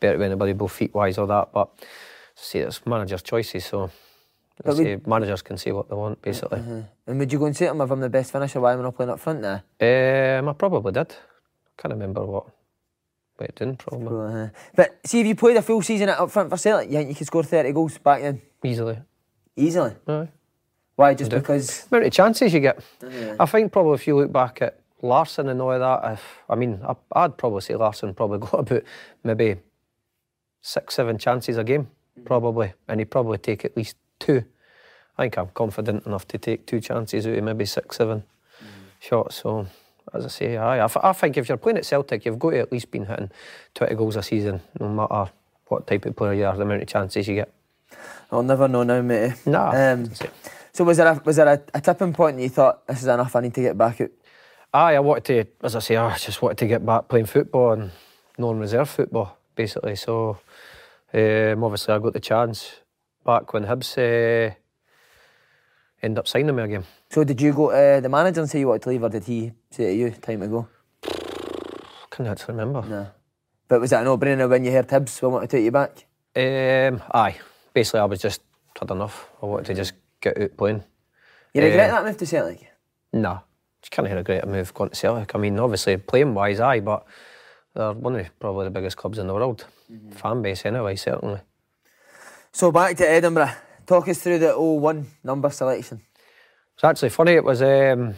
[0.00, 1.52] better than anybody, both feet wise or that.
[1.52, 1.70] But
[2.34, 3.90] see, it's manager's choices, so
[4.62, 6.60] But say managers can say what they want, basically.
[6.60, 6.82] Uh-huh.
[7.06, 8.80] And would you go and say to him if I'm the best finisher, why am
[8.80, 9.62] I not playing up front now?
[9.80, 11.14] Um, I probably did.
[11.76, 12.46] Can't remember what.
[13.36, 14.48] What it didn't probably Uh-huh.
[14.76, 17.14] But see, if you played a full season up front for Celtic, you think you
[17.16, 18.40] could score 30 goals back then?
[18.64, 18.98] easily.
[19.56, 19.92] Easily?
[20.08, 20.28] Aye.
[20.96, 21.14] Why?
[21.14, 21.86] Just because.
[21.90, 22.78] amount of chances you get.
[23.02, 23.36] Yeah.
[23.40, 26.54] I think probably if you look back at Larsson and all of that, if, I
[26.54, 28.82] mean, I, I'd probably say Larsson probably got about
[29.24, 29.56] maybe
[30.62, 31.88] six, seven chances a game,
[32.24, 34.44] probably, and he'd probably take at least two.
[35.18, 38.24] I think I'm confident enough to take two chances out of maybe six, seven
[39.00, 39.36] shots.
[39.36, 39.66] So,
[40.12, 42.58] as I say, aye, I, I think if you're playing at Celtic, you've got to
[42.60, 43.30] at least been hitting
[43.74, 45.30] 20 goals a season, no matter
[45.66, 47.52] what type of player you are, the amount of chances you get.
[48.32, 49.34] I'll never know now, mate.
[49.46, 50.10] Nah, Um,
[50.74, 53.06] so was there a was there a, a tipping point and you thought this is
[53.06, 53.34] enough?
[53.34, 54.10] I need to get back out.
[54.74, 57.72] Aye, I wanted to, as I say, I just wanted to get back playing football
[57.72, 57.92] and
[58.36, 59.94] non-reserve football, basically.
[59.94, 60.38] So,
[61.12, 62.74] um, obviously, I got the chance
[63.24, 64.52] back when Hibs uh,
[66.02, 66.84] ended up signing me again.
[67.08, 69.22] So did you go to the manager and say you wanted to leave, or did
[69.22, 70.66] he say to you time ago?
[72.10, 72.82] can't actually remember.
[72.82, 73.06] No.
[73.68, 76.04] But was that a no-brainer when you heard Hibs will want to take you back?
[76.36, 77.36] Um, aye.
[77.72, 78.42] Basically, I was just
[78.78, 79.28] had enough.
[79.42, 79.94] I wanted to just
[80.24, 80.82] get out playing.
[81.52, 82.66] You regret Um, that move to Celtic?
[83.12, 83.40] Nah,
[83.80, 85.34] just can't regret a move going to Celtic.
[85.34, 87.04] I mean, obviously playing wise, aye, but
[87.74, 89.64] they're one of probably the biggest clubs in the world.
[90.12, 91.40] Fan base, anyway, certainly.
[92.52, 93.52] So back to Edinburgh.
[93.86, 96.00] Talk us through the 01 number selection.
[96.74, 97.32] It's actually funny.
[97.32, 98.14] It was um,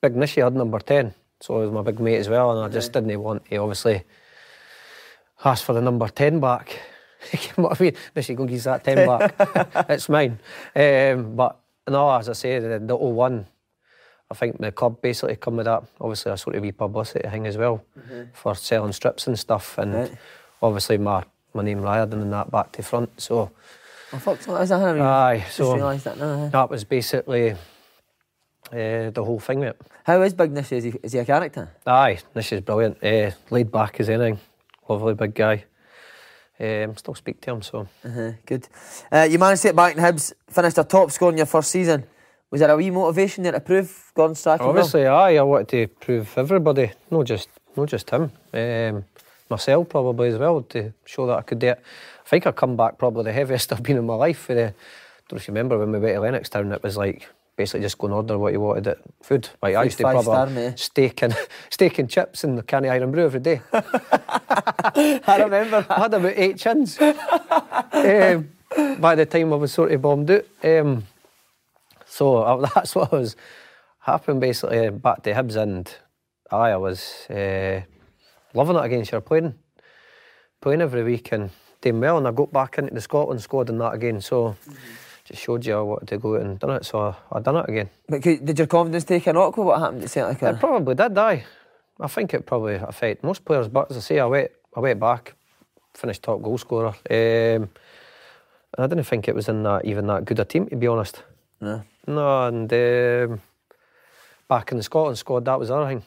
[0.00, 2.68] Big Nishi had number ten, so it was my big mate as well, and I
[2.68, 4.04] just didn't want to obviously
[5.44, 6.78] ask for the number ten back.
[7.56, 7.96] what I mean?
[8.16, 9.34] Nishi, go give that ten back.
[9.90, 10.38] it's mine.
[10.74, 11.58] Um, but
[11.88, 13.46] no, as I say, the, the 01,
[14.30, 15.82] I think the club basically come with that.
[16.00, 17.84] Obviously, a sort of wee publicity thing as well
[18.32, 20.12] for selling strips and stuff, and Right.
[20.62, 23.10] obviously my my name Riordan and that back to front.
[23.20, 23.50] So.
[24.14, 24.56] I thought so.
[24.56, 26.36] Is that how I Aye, just so realised that now.
[26.38, 26.48] huh?
[26.48, 27.52] that was basically
[28.72, 29.60] uh, the whole thing.
[29.60, 29.74] Mate.
[30.04, 30.72] How is Big Nish?
[30.72, 31.70] Is he, is he a character?
[31.86, 33.02] Aye, this is brilliant.
[33.02, 34.38] Uh, laid back as anything.
[34.88, 35.64] Lovely big guy.
[36.62, 38.68] Um, still speak to him, so Uh-huh, good.
[39.10, 41.70] Uh, you managed to get back in Hibs, finished a top score in your first
[41.70, 42.04] season.
[42.52, 44.66] Was there a wee motivation there to prove Gordon Strachan?
[44.68, 49.04] obviously, aye, I wanted to prove everybody, not just not just him, um,
[49.48, 51.82] myself probably as well, to show that I could do it.
[52.24, 54.38] I think I come back probably the heaviest I've been in my life.
[54.38, 54.74] For the, I
[55.28, 57.28] don't know if you remember when we went to Lennoxtown, it was like
[57.62, 59.48] basically just go and order what you wanted at food.
[59.62, 61.36] Like I used to probably steak and
[61.70, 63.60] steak and chips and the canny Irn-Bru every day.
[63.72, 65.86] I remember.
[65.88, 68.50] I had about eight chins um,
[68.98, 70.44] by the time I was sort of bombed out.
[70.64, 71.04] Um,
[72.04, 73.36] so that's what was
[74.00, 75.94] happened basically back to Hibs and
[76.50, 77.82] aye, I was uh,
[78.54, 79.54] loving it against your playing,
[80.60, 81.50] playing every week and
[81.80, 82.18] doing well.
[82.18, 84.20] And I got back into the Scotland squad and that again.
[84.20, 84.56] So
[85.32, 86.84] just showed you I wanted to go out and done it.
[86.84, 87.90] So I, I done it again.
[88.08, 90.42] But could, did your confidence take a knock with what happened at Celtic?
[90.42, 91.44] It probably did, aye.
[92.00, 94.98] I think it probably affected most players, but as I say, I went, I went
[95.00, 95.34] back,
[95.94, 96.88] finished top goal scorer.
[97.10, 97.68] Um,
[98.74, 100.86] and I didn't think it was in that even that good a team, to be
[100.86, 101.22] honest.
[101.60, 101.82] No.
[102.06, 103.40] No, and um,
[104.48, 106.02] back in the Scotland squad, that was the other thing.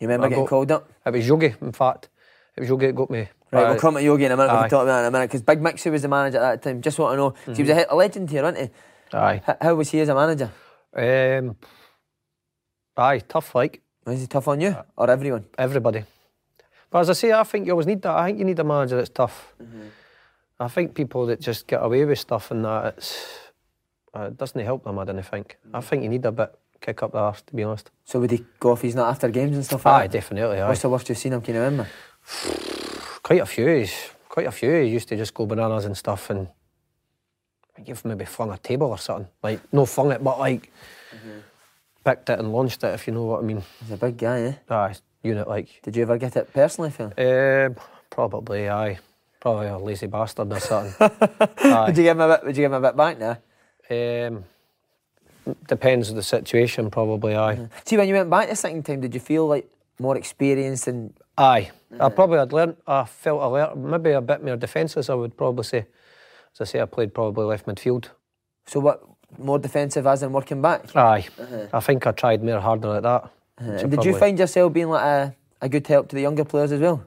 [0.00, 0.90] You remember I getting got- called up?
[1.06, 2.08] It was Yogi, in fact.
[2.56, 3.28] It was Yogi that got me.
[3.52, 4.52] Right, we'll come to Yogi in a minute.
[4.52, 5.26] We'll talk about that in a minute.
[5.28, 6.82] Because Big Mixu was the manager at that time.
[6.82, 7.30] Just want to know.
[7.30, 8.70] 'cause He was a, a legend here, wasn't
[9.12, 9.16] he?
[9.16, 9.42] Aye.
[9.48, 10.50] H- how was he as a manager?
[10.96, 11.56] Um,
[12.96, 13.80] aye, tough like.
[14.06, 15.44] Was he tough on you or everyone?
[15.56, 16.04] everybody.
[16.90, 18.14] But as I say, I think you always need that.
[18.16, 19.54] I think you need a manager that's tough.
[20.60, 23.26] I think people that just get away with stuff and that it's
[24.16, 24.98] uh, it doesn't help them.
[24.98, 25.58] I don't think.
[25.72, 27.90] I think you need a bit kick up the arse, to be honest.
[28.04, 30.60] So would he go off he's not after games and stuff Aye, like definitely.
[30.60, 30.68] Aye.
[30.68, 31.40] What's the worst you've seen him?
[31.40, 31.88] Can you remember?
[33.24, 33.86] Quite a few.
[34.28, 34.70] Quite a few.
[34.82, 36.46] He used to just go bananas and stuff, and
[37.82, 39.28] you've maybe flung a table or something.
[39.42, 40.70] Like no flung it, but like
[42.04, 42.92] picked it and launched it.
[42.92, 43.62] If you know what I mean.
[43.80, 44.54] He's a big guy, eh?
[44.68, 45.80] Aye, unit like.
[45.82, 47.12] Did you ever get it personally, Phil?
[47.16, 47.76] Um,
[48.10, 48.68] probably.
[48.68, 48.98] Aye.
[49.40, 50.94] Probably a lazy bastard or something.
[51.64, 52.44] Would you give him a bit?
[52.44, 53.38] Would you give him a bit back now?
[53.90, 54.44] Um,
[55.66, 57.36] depends on the situation, probably.
[57.36, 60.88] Aye, See, when you went back the second time, did you feel like more experienced
[60.88, 61.70] and aye.
[62.00, 62.78] I probably had learnt.
[62.86, 63.76] I felt alert.
[63.76, 65.08] Maybe a bit more defensive.
[65.08, 65.86] I would probably say.
[66.54, 68.06] As I say, I played probably left midfield.
[68.66, 69.02] so what?
[69.38, 70.94] More defensive as in working back.
[70.94, 71.26] Aye,
[71.72, 73.24] I think I tried more harder at that.
[73.60, 76.44] Uh, and did you find yourself being like a, a good help to the younger
[76.44, 77.04] players as well?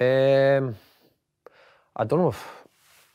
[0.00, 0.74] Um,
[1.94, 2.48] I don't know if.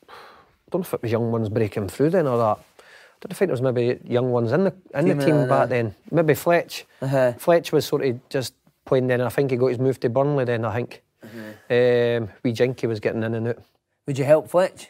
[0.09, 2.57] I don't know if it was young ones breaking through then or that.
[2.80, 5.70] I don't think there was maybe young ones in the in Team, the team back
[5.70, 5.95] then.
[6.09, 6.86] Maybe Fletch.
[7.01, 7.34] Uh-huh.
[7.34, 8.53] Fletch was sort of just
[8.86, 9.21] playing then.
[9.21, 10.65] I think he got his move to Burnley then.
[10.65, 11.03] I think.
[11.69, 13.57] Um, wee Jinky was getting in and out.
[14.05, 14.89] Would you help Fletch?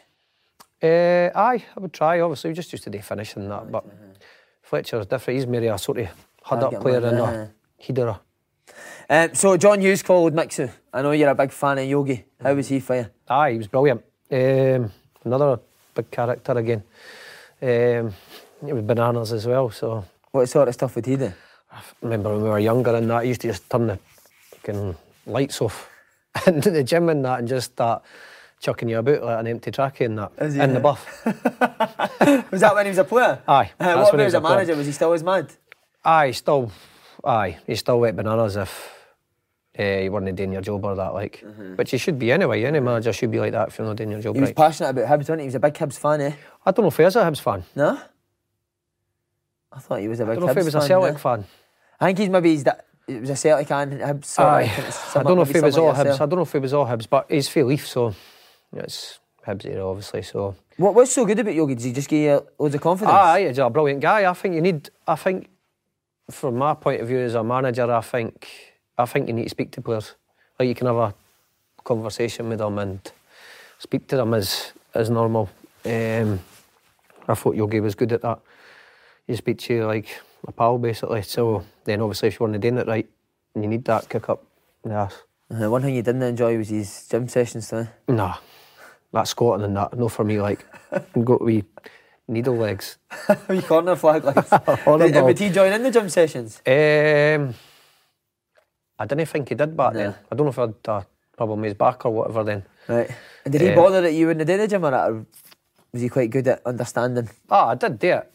[0.82, 2.20] Uh, aye, I would try.
[2.20, 3.86] Obviously, we just used to do finishing that, but
[4.62, 5.38] Fletcher's different.
[5.38, 6.08] He's maybe a sort of
[6.42, 7.32] hard up player and uh-huh.
[7.32, 8.18] a header.
[9.08, 10.70] Um, so John Hughes followed Mixu.
[10.92, 12.24] I know you're a big fan of Yogi.
[12.42, 13.06] How was he for you?
[13.28, 14.02] Aye, he was brilliant.
[14.30, 14.90] Um,
[15.24, 15.60] another
[15.94, 16.82] big character again.
[17.62, 18.12] Um,
[18.64, 19.70] he was bananas as well.
[19.70, 21.32] So What sort of stuff would he do?
[21.74, 23.98] I remember when we were younger and that, I used to just turn the
[24.50, 24.96] fucking
[25.26, 25.90] lights off
[26.46, 28.02] into the gym and that and just start
[28.60, 31.24] chucking you about like an empty trackie and that Is he, in the buff.
[32.50, 33.40] Was that when he was a player?
[33.48, 33.70] Aye.
[33.78, 34.54] Uh, what when about he as a player.
[34.56, 34.76] manager?
[34.76, 35.52] Was he still as mad?
[36.04, 36.70] Aye, still,
[37.24, 38.92] aye, he still wet bananas if
[39.78, 41.42] uh, you weren't doing your job or that, like.
[41.76, 42.62] Which you should be anyway.
[42.64, 44.56] Any manager should be like that if you're not doing your job He was right.
[44.56, 45.44] passionate about Hibs, wasn't he?
[45.44, 46.32] He was a big Hibs fan, eh?
[46.64, 47.64] I don't know if he is a Hibs fan.
[47.74, 47.98] No?
[49.72, 51.18] I thought he was a I big don't know if he was a Celtic eh?
[51.18, 51.44] fan.
[52.00, 52.86] I think he's maybe he's that.
[53.06, 54.38] It was a Celtic and Hibs.
[54.38, 54.62] Aye.
[55.14, 56.14] I don't know if he was all Hibs.
[56.14, 58.14] I don't know if he was all Hibs, but he's for Leaf, so
[58.72, 60.22] it's Hibs here, obviously.
[60.22, 61.74] So What, what's so good about Yogi?
[61.74, 63.14] Did he just give you loads of confidence?
[63.14, 64.28] aye, he's a brilliant guy.
[64.28, 64.88] I think you need.
[65.06, 65.48] I think,
[66.30, 68.48] from my point of view as a manager, I think
[68.96, 70.14] I think you need to speak to players.
[70.58, 71.14] like you can have a
[71.84, 73.00] conversation with them and
[73.78, 75.50] speak to them as as normal.
[75.84, 76.40] Um,
[77.28, 78.38] I thought Yogi was good at that.
[79.26, 81.22] You speak to you like a pal basically.
[81.22, 83.08] So then obviously if you weren't doing it right,
[83.54, 84.44] you need that kick up
[84.84, 85.22] the ass.
[85.50, 87.86] Uh, one thing you didn't enjoy was his gym sessions, though.
[88.08, 88.36] Nah,
[89.12, 90.40] that squatting and that, no for me.
[90.40, 90.64] Like,
[91.24, 91.64] got wee
[92.26, 92.96] needle legs.
[93.48, 94.48] Wee corner flag legs.
[94.98, 96.60] Did, would he join in the gym sessions?
[96.66, 97.54] Um,
[98.98, 99.98] I didn't think he did back No.
[99.98, 100.14] then.
[100.32, 102.62] I don't know if I had a problem with his back or whatever then.
[102.88, 103.10] Right.
[103.44, 105.10] And did he Um, bother that you wouldn't do the gym or that?
[105.10, 105.26] Or
[105.92, 107.28] was he quite good at understanding?
[107.50, 108.32] Ah, I did do it.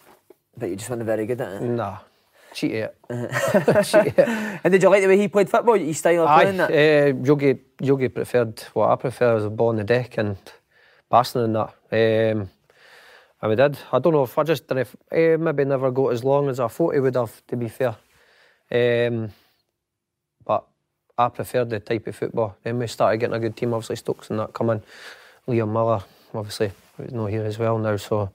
[0.59, 1.61] But you just weren't very good at it.
[1.61, 1.97] Nah,
[2.53, 2.97] Cheat it.
[3.09, 5.75] And did you like the way he played football?
[5.75, 6.71] His style of playing that?
[6.71, 10.35] uh, Yogi, Yogi preferred what I prefer was a ball on the deck and
[11.09, 11.73] passing and that.
[11.91, 12.49] Um,
[13.41, 13.77] and we did.
[13.91, 16.67] I don't know if I just didn't, uh, maybe never got as long as I
[16.67, 17.95] thought he would have, to be fair.
[18.71, 19.29] Um,
[20.45, 20.65] but
[21.17, 22.57] I preferred the type of football.
[22.63, 24.81] Then we started getting a good team, obviously Stokes and that coming.
[25.47, 26.03] Liam Miller,
[26.33, 28.31] obviously, who's not here as well now, so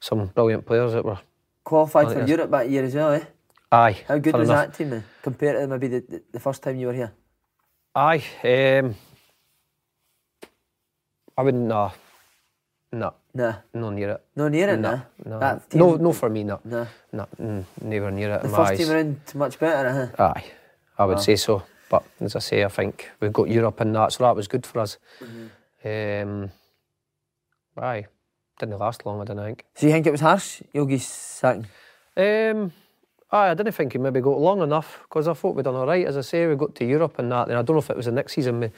[0.00, 1.18] some brilliant players that were.
[1.64, 3.24] Qualified I for Europe that year as well, eh?
[3.70, 4.04] Aye.
[4.08, 4.66] How good was enough.
[4.66, 7.12] that team then, compared to maybe the, the, first time you were here?
[7.94, 8.22] Aye.
[8.44, 8.94] Um,
[11.38, 11.66] I wouldn't.
[11.68, 11.90] Nah.
[12.92, 13.14] No.
[13.32, 13.54] Nah.
[13.72, 14.24] No near it.
[14.36, 15.00] No near it, nah?
[15.24, 15.60] No.
[15.70, 15.96] Team- no.
[15.96, 16.44] No for me.
[16.44, 16.60] No.
[16.64, 16.86] Nah.
[17.12, 17.26] No.
[17.40, 18.42] Mm, never near it.
[18.42, 18.78] The in first eyes.
[18.78, 20.32] team around much better, huh?
[20.34, 20.44] Aye.
[20.98, 21.20] I would Ah.
[21.20, 21.62] say so.
[21.88, 24.66] But as I say, I think we've got Europe and that, so that was good
[24.66, 24.98] for us.
[25.20, 26.28] Mm-hmm.
[26.28, 26.50] Um,
[27.76, 28.06] aye.
[28.62, 29.64] Didn't last long, I don't think.
[29.74, 31.66] So you think it was harsh, Yogi's sacking?
[32.16, 32.70] Um,
[33.32, 35.84] aye, I didn't think he maybe got long enough because I thought we'd done all
[35.84, 36.06] right.
[36.06, 37.48] As I say, we got to Europe and that.
[37.48, 38.70] Then I don't know if it was the next season.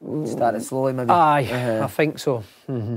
[0.00, 1.10] We, Started slowly, maybe.
[1.10, 1.84] Aye, Uh-huh.
[1.84, 2.44] I think so.
[2.66, 2.96] hmm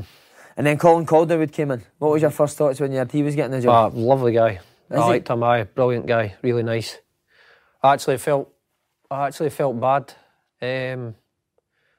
[0.55, 1.83] And then Colin Calderwood came in.
[1.97, 3.93] What was your first thoughts when you heard he was getting the job?
[3.93, 4.61] Ah, lovely guy.
[4.89, 5.23] Is I he?
[5.27, 5.43] him.
[5.43, 6.35] Aye, brilliant guy.
[6.41, 6.99] Really nice.
[7.83, 8.49] I actually felt,
[9.11, 10.13] I actually felt bad
[10.61, 11.15] um,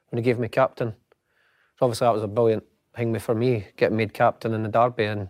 [0.09, 0.95] when he gave me captain.
[1.77, 2.63] So obviously that was a brilliant
[2.97, 5.29] thing for me, getting made captain in the derby, and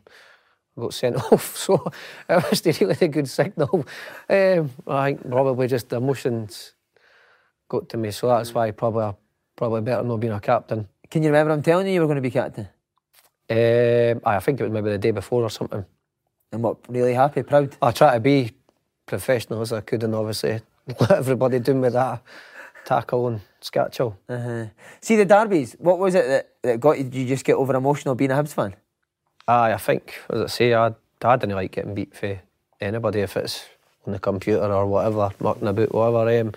[0.78, 1.56] got sent off.
[1.56, 1.92] So
[2.30, 3.86] it was really a good signal.
[4.30, 6.74] Um, I think probably just the emotions
[7.70, 9.14] got to me, so that's why probably
[9.56, 10.88] probably better not being a captain.
[11.10, 12.68] Can you remember him telling you you were going to be captain?
[13.50, 15.86] Um, I think it was maybe the day before or something.
[16.52, 17.76] And what, really happy, proud?
[17.82, 18.52] I try to be
[19.06, 20.62] professional as I could and obviously
[21.00, 22.22] let everybody do me that
[22.88, 24.16] tackle and Skácel.
[24.30, 24.66] Uh-huh.
[25.02, 27.04] See the derbies, what was it that, that got you?
[27.04, 28.76] Did you just get over emotional being a Hibs fan?
[29.48, 32.40] Aye, I think, as I say, I, I didn't like getting beat for
[32.82, 33.66] anybody if it's
[34.06, 36.40] on the computer or whatever, mucking about, whatever.
[36.40, 36.54] Um,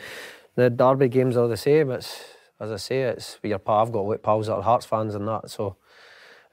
[0.54, 1.90] the derby games are the same.
[1.90, 2.22] It's
[2.60, 3.76] as I say, it's with your pal.
[3.76, 5.76] I've got like pals that are Hearts fans and that, so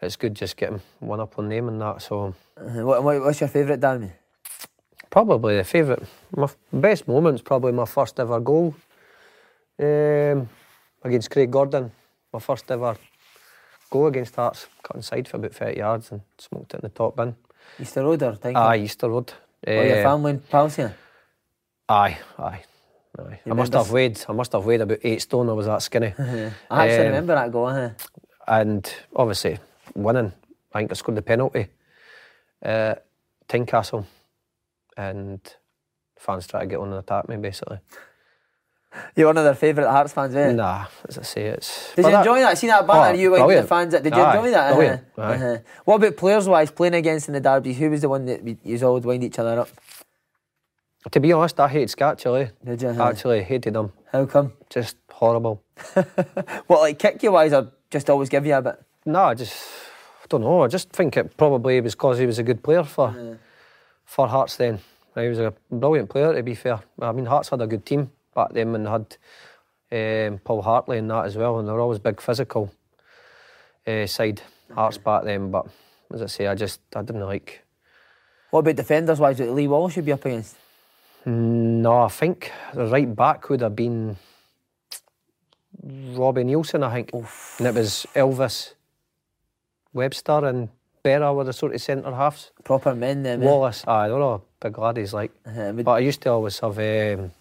[0.02, 2.02] it's good just getting one up on them and that.
[2.02, 2.86] So Uh-huh.
[2.86, 4.12] What, what, what's your favourite derby?
[5.10, 6.04] probably the favourite,
[6.36, 8.76] my best moment's probably my first ever goal
[9.80, 10.50] um,
[11.04, 11.92] against Craig Gordon.
[12.34, 12.96] My first ever
[13.90, 17.16] goal against Hearts, cut inside for about 30 yards and smoked it in the top
[17.16, 17.36] bin.
[17.80, 18.56] Easter Road or Tynecastle?
[18.68, 19.34] Aye, Easter Road.
[19.66, 20.94] Or your Eh, family pals here?
[21.90, 22.64] Aye, aye.
[23.20, 23.40] aye.
[23.50, 24.20] I must have weighed.
[24.28, 25.50] I must have weighed about eight stone.
[25.50, 26.14] I was that skinny.
[26.20, 26.52] I
[26.88, 27.90] actually Um, remember that goal, huh?
[28.48, 29.58] And obviously
[29.96, 30.34] winning.
[30.74, 31.68] I think I scored the penalty.
[32.64, 32.96] Uh,
[33.48, 34.06] Tynecastle,
[34.98, 35.40] and
[36.20, 37.80] fans try to get on and attack me basically.
[39.16, 40.52] You're one of their favourite Hearts fans, eh?
[40.52, 41.94] Nah, as I say, it's.
[41.96, 42.58] Did you that- enjoy that?
[42.58, 43.10] See that banner?
[43.10, 43.94] Oh, you to the fans.
[43.94, 44.76] Did you Aye, enjoy that?
[44.76, 45.32] brilliant, Uh-huh.
[45.34, 45.58] Uh-huh.
[45.86, 47.78] What about players wise playing against in the derbies?
[47.78, 49.70] Who was the one that you always wind each other up?
[51.12, 52.42] To be honest, I hated Skácel.
[52.44, 52.50] Eh?
[52.66, 52.90] Did you?
[52.90, 53.94] I actually hated them.
[54.12, 54.54] How come?
[54.70, 55.62] Just horrible.
[56.68, 58.82] What, like kick you wise, or just always give you a bit?
[59.06, 59.56] No, I just
[60.24, 60.64] I don't know.
[60.64, 63.38] I just think it probably was because he was a good player for
[64.06, 64.58] for Hearts.
[64.58, 64.80] Then
[65.16, 66.34] he was a brilliant player.
[66.34, 69.18] To be fair, I mean Hearts had a good team back then and had
[70.32, 72.72] um, Paul Hartley and that as well, and they were always big physical
[73.88, 74.42] uh, side
[74.74, 75.50] Hearts back then.
[75.52, 75.66] But
[76.14, 77.64] as I say, I just I didn't like.
[78.52, 79.38] What about defenders wise?
[79.40, 80.56] That Lee Wallace should be up against.
[81.26, 84.16] No, I think the right back would have been
[85.84, 87.10] Robbie Neilson, I think.
[87.14, 88.74] And it was Elvis
[89.94, 90.70] Webster and
[91.04, 92.52] Berra were the sort of centre halves.
[92.64, 93.42] Proper men, then.
[93.42, 93.46] eh?
[93.46, 95.32] Wallace, aye, they were all big laddies like.
[95.46, 97.32] Uh-huh, but- But I used to always have um,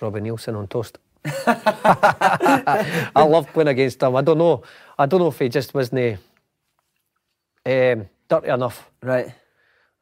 [0.00, 0.98] Robbie Neilson on toast.
[1.46, 4.16] I love playing against him.
[4.16, 4.62] I don't know.
[4.98, 6.18] I don't know if he just wasn't
[7.66, 8.90] um, dirty enough.
[9.02, 9.34] Right.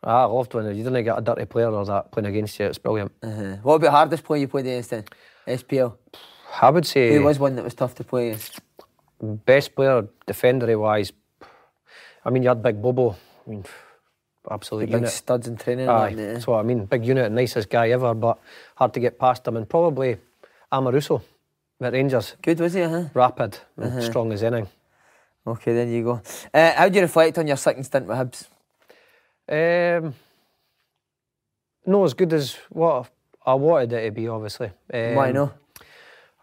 [0.03, 2.67] I loved when you didn't get a dirty player or that playing against you.
[2.67, 3.11] It's brilliant.
[3.23, 3.57] Uh-huh.
[3.63, 5.05] What about the hardest player you played against then?
[5.47, 5.97] SPL.
[6.63, 8.61] I would say Who was one that was tough to play against?
[9.21, 11.13] best player defendery wise.
[12.25, 13.17] I mean, you had Big Bobo.
[13.47, 13.65] I mean,
[14.51, 15.11] absolute Big unit.
[15.11, 15.89] studs in training.
[15.89, 16.87] Aye, that's what I mean.
[16.87, 18.39] Big unit, nicest guy ever, but
[18.77, 19.57] hard to get past him.
[19.57, 20.17] And probably
[20.73, 21.23] Amoruso.
[21.81, 22.35] at Rangers.
[22.43, 22.83] Good, was he?
[22.83, 23.05] Uh-huh.
[23.15, 24.01] Rapid, and Uh-huh.
[24.01, 24.69] strong as anything.
[25.47, 26.21] Okay, there you go.
[26.53, 28.47] Uh, how do you reflect on your second stint with Hibs?
[29.51, 30.15] Um,
[31.87, 33.09] no, as good as what
[33.47, 34.71] I wanted it to be, obviously.
[34.93, 35.53] Um, Why no?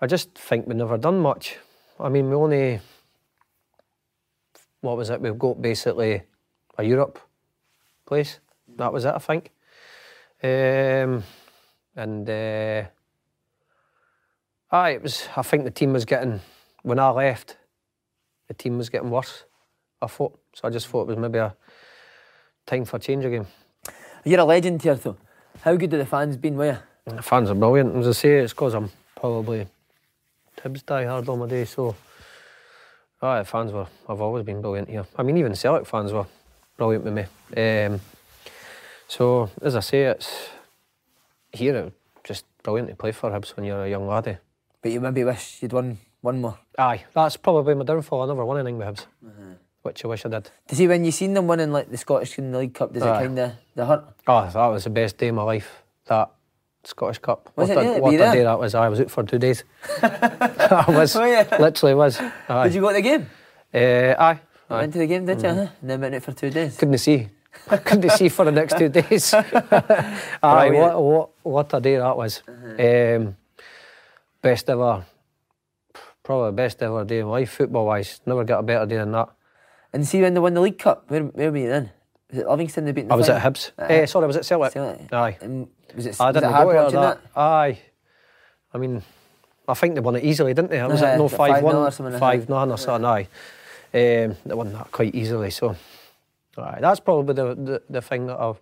[0.02, 1.58] I just think we've never done much.
[2.00, 2.80] I mean, we only,
[4.82, 5.22] what was it?
[5.22, 6.24] We've got basically
[6.78, 7.20] a Europe
[8.06, 8.40] place.
[8.78, 9.52] That was it, I think.
[10.44, 11.24] Um,
[11.96, 12.84] and uh,
[14.72, 15.28] aye, it was.
[15.36, 16.42] I think the team was getting
[16.84, 17.58] when I left.
[18.48, 19.44] The team was getting worse.
[20.02, 20.68] I thought so.
[20.68, 21.56] I just thought it was maybe a
[22.66, 23.48] time for change again.
[24.24, 25.18] You're a legend here, though.
[25.62, 26.76] How good have the fans been with
[27.08, 27.16] you?
[27.16, 27.96] The fans are brilliant.
[27.96, 29.68] As I say, it's because I'm probably
[30.58, 31.66] Tibbs die hard all my day.
[31.66, 31.96] So,
[33.22, 33.88] aye, the fans were.
[34.10, 35.06] I've always been brilliant here.
[35.16, 36.26] I mean, even Celtic fans were
[36.78, 37.24] brilliant with me.
[37.56, 38.02] Um,
[39.08, 40.50] so, as I say, it's
[41.52, 41.92] here.
[42.24, 44.38] Just brilliant to play for Hibs when you're a young laddie.
[44.82, 46.58] But you maybe wish you'd won one more.
[46.78, 48.24] Aye, that's probably my downfall.
[48.24, 49.06] I never won anything with Hibs,
[49.84, 50.50] which I wish I did.
[50.68, 53.04] To see when you seen them winning like the Scottish and the League Cup, does
[53.04, 54.06] it kind of the hurt?
[54.28, 55.84] Oh, that was the best day of my life.
[56.08, 56.32] That
[56.84, 57.52] Scottish Cup.
[57.56, 57.82] Was what it?
[57.82, 58.76] a, Yeah, what a day that was.
[58.76, 59.64] I was out for two days.
[60.02, 61.16] I was.
[61.16, 61.46] Were you?
[61.60, 62.20] Literally was.
[62.50, 62.64] Aye.
[62.66, 63.30] Did you go to the game?
[63.74, 64.40] Uh, aye.
[64.70, 65.50] You Went to the game, did you?
[65.50, 65.68] huh?
[65.82, 66.78] And then went out for two days.
[66.78, 67.28] Couldn't see.
[67.86, 69.34] Couldn't see for the next two days.
[69.34, 72.42] Aye, what, what, what a day that was.
[72.48, 73.36] Um,
[74.42, 75.06] best ever,
[76.24, 78.22] probably best ever day of my life, football wise.
[78.26, 79.30] Never got a better day than that.
[79.94, 81.92] And see when they won the League Cup, where, where were you then?
[82.32, 83.02] Was it Livingston they beat?
[83.02, 83.52] in the I was at final?
[83.54, 83.72] Hibs.
[83.78, 84.74] Uh, Eh, sorry, I was at Celtic.
[84.74, 85.14] Celtic.
[85.14, 85.38] Aye.
[85.42, 87.22] And was it, I was didn't it go to that.
[87.24, 87.40] that?
[87.40, 87.80] Aye.
[88.74, 89.02] I mean,
[89.68, 90.80] I think they won it easily, didn't they?
[90.80, 93.06] It no was it 5-0 5 1 or something, 5 0 or something?
[93.06, 93.28] Aye.
[93.96, 95.52] Um, they won that quite easily.
[95.52, 95.74] So,
[96.58, 98.60] aye, that's probably the, the, the thing that I've.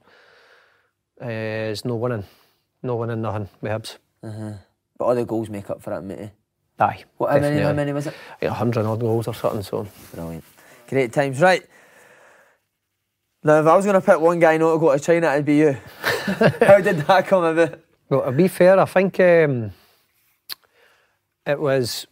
[1.20, 2.24] Uh, is no winning.
[2.84, 3.98] No winning nothing with Hibs.
[4.22, 4.54] Uh-huh.
[4.98, 6.30] But all the goals make up for it, mate.
[6.80, 7.04] Aye.
[7.18, 8.14] What, how many, how many was it?
[8.42, 9.64] Yeah, 100 odd goals or something.
[9.64, 10.44] So, Brilliant.
[10.88, 11.42] Great times.
[11.42, 11.66] Right.
[13.44, 15.46] Now, if I was going to pick one guy not to go to China, it'd
[15.46, 15.78] be you.
[16.02, 17.80] How did that come about?
[18.10, 19.72] well, to be fair, I think um,
[21.46, 22.06] it was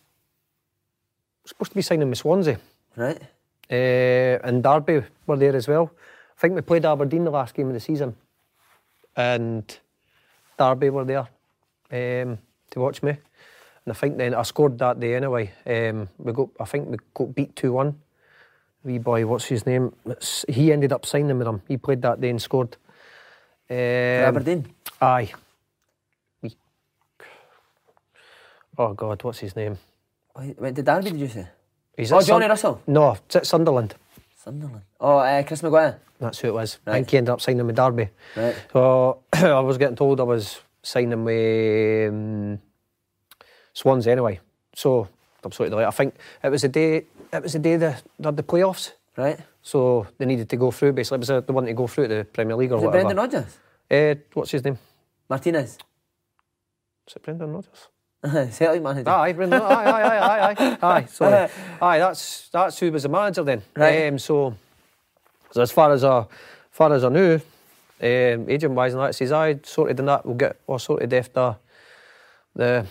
[1.46, 2.60] supposed to be signing with Swansea.
[2.96, 3.22] Right.
[3.70, 5.92] Uh, and Derby were there as well.
[6.38, 8.16] I think we played Aberdeen the last game of the season,
[9.16, 9.64] and
[10.58, 11.28] Derby were there
[11.92, 12.38] um,
[12.72, 13.12] to watch me.
[13.12, 15.52] And I think then I scored that day anyway.
[15.66, 18.00] Um, we got, I think we got beat two one.
[18.84, 19.94] Wee boy, what's his name?
[20.06, 21.62] It's, he ended up signing with them.
[21.68, 22.78] He played that day and scored.
[23.70, 24.74] Um, Aberdeen?
[25.00, 25.32] Aye.
[28.78, 29.78] Oh God, what's his name?
[30.36, 31.48] Went to Derby, did you say?
[31.98, 32.82] He's Oh, at Sun- Johnny Russell?
[32.88, 33.96] No, it's at Sunderland.
[34.36, 34.82] Sunderland.
[35.00, 36.00] Oh, uh, Chris Maguire.
[36.20, 36.80] That's who it was.
[36.86, 38.10] I think he ended up signing with Derby.
[38.36, 38.56] Right.
[38.74, 42.60] So I was getting told I was signing with um,
[43.74, 44.40] Swans anyway.
[44.76, 45.08] So
[45.44, 47.06] I'm sorry, I think it was the day.
[47.34, 48.92] It was the day they they had the playoffs.
[49.18, 49.40] Right.
[49.62, 50.94] So they needed to go through.
[50.94, 53.04] Basically, it was the one to go through the Premier League or Was it whatever.
[53.14, 53.58] Brendan Rodgers?
[53.90, 54.78] Uh, what's his name?
[55.30, 55.78] Martinez.
[57.08, 57.88] Is it Brendan Rodgers?
[58.52, 59.10] Celtic manager.
[59.10, 59.34] Aye.
[59.34, 61.06] Aye, aye, aye, aye, aye.
[61.06, 61.50] Sorry.
[61.82, 63.64] Aye, that's that's who was the manager then.
[63.76, 64.08] Right.
[64.08, 64.56] Um, so,
[65.50, 66.26] so as far as I,
[66.70, 70.36] far as I knew, um, agent wise and that says I sorted in that we'll
[70.36, 71.56] get or sorted after
[72.56, 72.86] the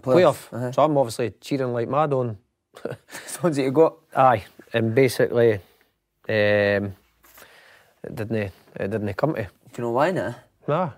[0.00, 0.50] playoff.
[0.52, 0.72] Uh-huh.
[0.72, 2.38] So I'm obviously cheering like mad on.
[3.26, 3.96] Swansea you got.
[4.16, 5.60] Aye, and basically, um,
[8.02, 8.52] it didn't it
[8.90, 9.42] didn't come to.
[9.42, 10.34] Do you know why now?
[10.66, 10.90] Nah,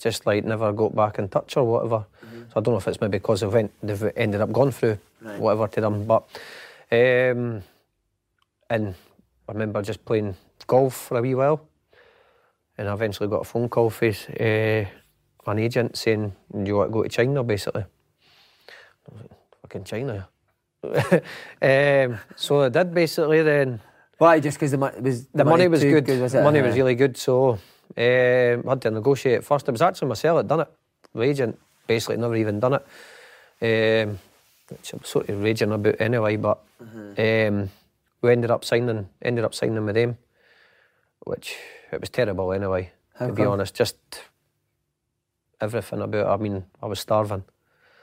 [0.00, 2.06] just like never got back in touch or whatever.
[2.48, 4.98] So I don't know if it's maybe because they've, went, they've ended up going through
[5.20, 5.38] Right.
[5.38, 6.04] whatever to them.
[6.06, 6.22] But
[6.90, 7.62] um,
[8.70, 8.94] and
[9.48, 10.34] I remember just playing
[10.66, 11.60] golf for a wee while,
[12.78, 14.08] and I eventually got a phone call from
[14.40, 14.84] uh,
[15.46, 19.30] an agent saying, "Do you want to go to China?" Basically, I was like,
[19.62, 20.28] fucking China.
[21.62, 23.80] um, so I did basically then.
[24.18, 24.40] Why?
[24.40, 26.20] Just because the, mo- was The money was too good.
[26.20, 26.68] was the money Uh-huh.
[26.68, 27.16] was really good.
[27.16, 27.58] So um,
[27.96, 29.68] I had to negotiate at first.
[29.68, 30.68] It was actually myself that done it.
[31.14, 31.58] The agent
[31.92, 32.84] basically never even done it.
[33.64, 34.18] Um,
[34.68, 36.36] which I'm sort of raging about anyway.
[36.36, 37.70] But um,
[38.22, 39.08] we ended up signing.
[39.20, 40.16] Ended up signing with them,
[41.24, 41.56] which
[41.92, 42.90] it was terrible anyway.
[43.18, 43.96] How to be honest, just
[45.60, 46.26] everything about.
[46.26, 46.30] it.
[46.30, 47.44] I mean, I was starving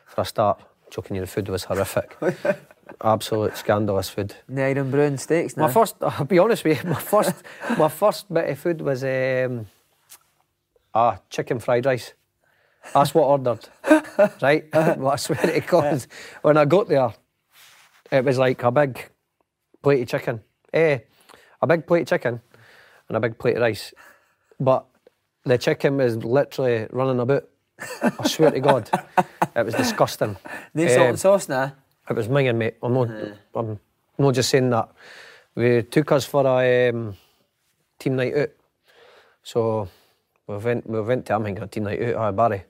[0.05, 0.61] for a start.
[0.91, 2.17] Joking, you, the food was horrific.
[3.01, 4.33] Absolute scandalous food.
[4.47, 5.67] Nair and Brown steaks now.
[5.67, 7.35] My first, I'll be honest with you, my first,
[7.77, 9.67] my first bit of food was um,
[10.93, 12.13] ah chicken fried rice.
[12.93, 13.67] That's what ordered,
[14.41, 14.65] right?
[14.73, 16.05] Well, I swear to God,
[16.41, 17.13] when I got there,
[18.11, 19.09] it was like a big
[19.81, 20.41] plate of chicken.
[20.73, 20.99] Eh,
[21.61, 22.41] a big plate of chicken
[23.07, 23.93] and a big plate of rice.
[24.59, 24.85] But
[25.45, 27.43] the chicken was literally running about
[28.01, 28.89] I swear to God,
[29.55, 30.35] it was disgusting.
[30.73, 31.75] No salt Um, and sauce now.
[32.09, 32.75] It was minging, mate.
[32.83, 33.09] I'm not,
[33.55, 33.79] I'm
[34.17, 34.89] not just saying that.
[35.55, 37.15] We took us for a um,
[37.99, 38.49] team night out.
[39.43, 39.87] So
[40.49, 42.63] we went, we went to, team night out, aye, Barry.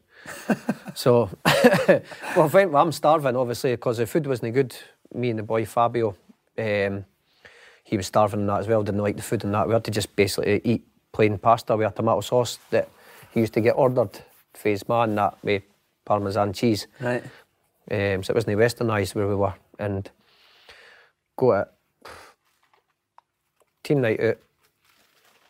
[0.93, 1.29] so
[1.87, 4.75] we went, well, I'm starving, obviously, because the food wasn't good.
[5.13, 6.15] Me and the boy Fabio,
[6.57, 7.05] um,
[7.85, 9.65] he was starving and that as well, didn't like the food and that.
[9.65, 12.89] We had to just basically eat plain pasta with a tomato sauce that
[13.33, 14.11] he used to get ordered
[14.53, 15.63] for his man, that with
[16.03, 16.87] Parmesan cheese.
[16.99, 17.23] Right.
[17.89, 19.53] Um, so it wasn't westernised where we were.
[19.79, 20.11] And
[21.37, 21.73] go at
[23.83, 24.37] team night out.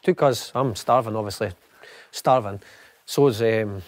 [0.03, 1.51] Took us, I'm starving obviously,
[2.11, 2.61] starving.
[3.05, 3.81] So's um,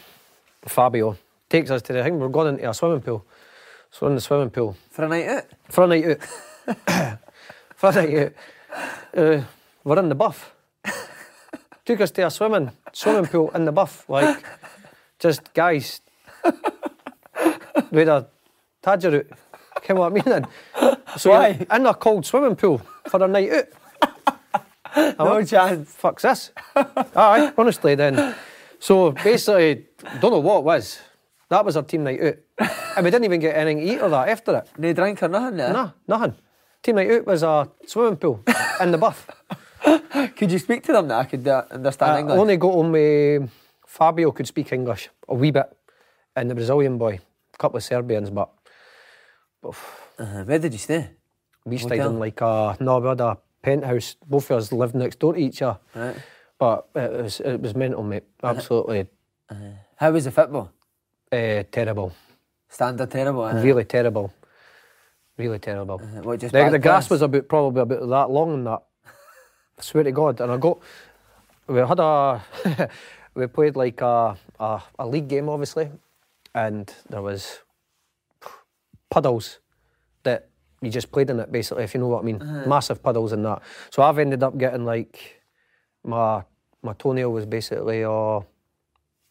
[0.66, 1.18] Fabio.
[1.50, 3.26] Takes us to the thing, we're going into a swimming pool.
[3.92, 4.76] So we're in the swimming pool.
[4.90, 5.46] For a night out?
[5.70, 7.18] For a night out.
[7.76, 8.34] For a night out.
[9.18, 9.42] Uh,
[9.84, 10.54] we're in the buff.
[11.86, 14.44] Took us to a swimming swimming pool in the buff, like
[15.20, 16.02] just guys
[17.92, 18.28] with a
[18.84, 19.38] tadger out.
[19.84, 20.24] Come what I mean?
[20.26, 20.48] then?
[21.18, 21.66] So Why?
[21.72, 23.66] in a cold swimming pool for a night out.
[25.26, 25.94] No chance.
[25.96, 26.52] Fuck's this?
[26.76, 28.36] Aye, honestly then.
[28.80, 29.88] So basically,
[30.20, 31.00] don't know what it was.
[31.50, 32.36] That was our team night out.
[32.96, 34.70] And we didn't even get anything to eat or that after it.
[34.78, 35.74] No drink or nothing there?
[35.74, 36.36] Nah, nothing.
[36.82, 38.44] Team night out was a swimming pool
[38.80, 39.28] in the buff.
[40.38, 42.40] Could you speak to them that I could uh, understand I English?
[42.40, 43.50] only got home with
[43.86, 45.66] Fabio could speak English a wee bit,
[46.36, 47.20] and the Brazilian boy,
[47.54, 48.50] a couple of Serbians, but
[49.64, 51.12] Uh, where did you stay?
[51.66, 54.16] we stayed in like a no, we had a penthouse.
[54.28, 56.16] Both of us lived next door to each other, Right.
[56.60, 58.24] but it was it was mental, mate.
[58.44, 59.08] Absolutely
[59.98, 60.72] How was the football?
[61.32, 62.12] uh, terrible,
[62.70, 63.44] Standard terrible.
[63.44, 64.34] Uh, really terrible,
[65.38, 65.98] really terrible.
[66.24, 68.82] what, just The, the grass was about probably about that long and that.
[69.78, 70.42] I swear to God.
[70.42, 70.80] And I got
[71.68, 72.42] we had a
[73.36, 75.90] we played like a, a a league game obviously,
[76.54, 77.60] and there was
[79.10, 79.60] puddles
[80.24, 80.50] that
[80.82, 82.40] you just played in it basically, if you know what I mean.
[82.68, 83.62] Massive puddles and that.
[83.92, 85.42] So I've ended up getting like
[86.04, 86.44] my
[86.82, 88.40] my toenail was basically uh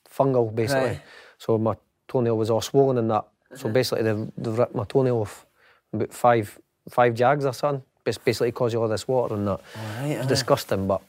[0.08, 0.88] fungal basically.
[0.90, 1.00] Right.
[1.38, 1.76] So my
[2.08, 3.24] toenail was all swollen and that.
[3.54, 5.46] So basically they've, they've ripped my toenail off
[5.92, 7.82] about five five jags or something.
[8.04, 9.60] Bas- Basically because of all this water and that.
[9.76, 10.28] Alright, It's aye.
[10.28, 11.02] disgusting, but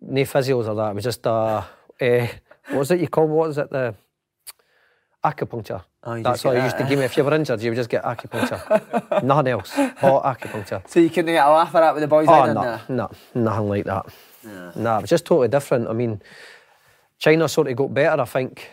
[0.00, 0.90] no physios or that.
[0.90, 1.62] It was just uh,
[1.98, 3.94] what was it you call what is it the
[5.24, 5.82] acupuncture.
[6.02, 7.04] Oh, you That's all you used to give me.
[7.04, 9.22] If you were injured, you would just get acupuncture.
[9.22, 9.72] Nothing else.
[9.72, 10.86] Hot acupuncture.
[10.88, 13.68] So you couldn't get a laugh at that with the boys Oh, no, no, nothing
[13.68, 14.06] like that.
[14.76, 15.88] Nah, it was just totally different.
[15.88, 16.20] I mean,
[17.18, 18.70] China sort of got better, I think.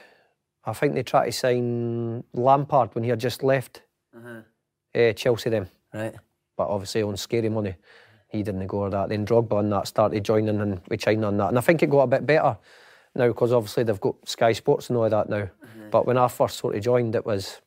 [0.66, 3.82] I think they tried to sign Lampard when he had just left
[4.16, 4.42] uh-huh.
[4.94, 5.70] eh, Chelsea then.
[5.94, 6.14] Right.
[6.58, 7.76] But obviously on scary money,
[8.28, 9.10] he didn't go with that.
[9.10, 11.50] Then Drogba and that started joining in with China and that.
[11.50, 12.58] And I think it got a bit better
[13.16, 15.44] now because obviously they've got Sky Sports and all that now.
[15.44, 15.90] Mm-hmm.
[15.92, 17.62] But when I first sort of joined, it was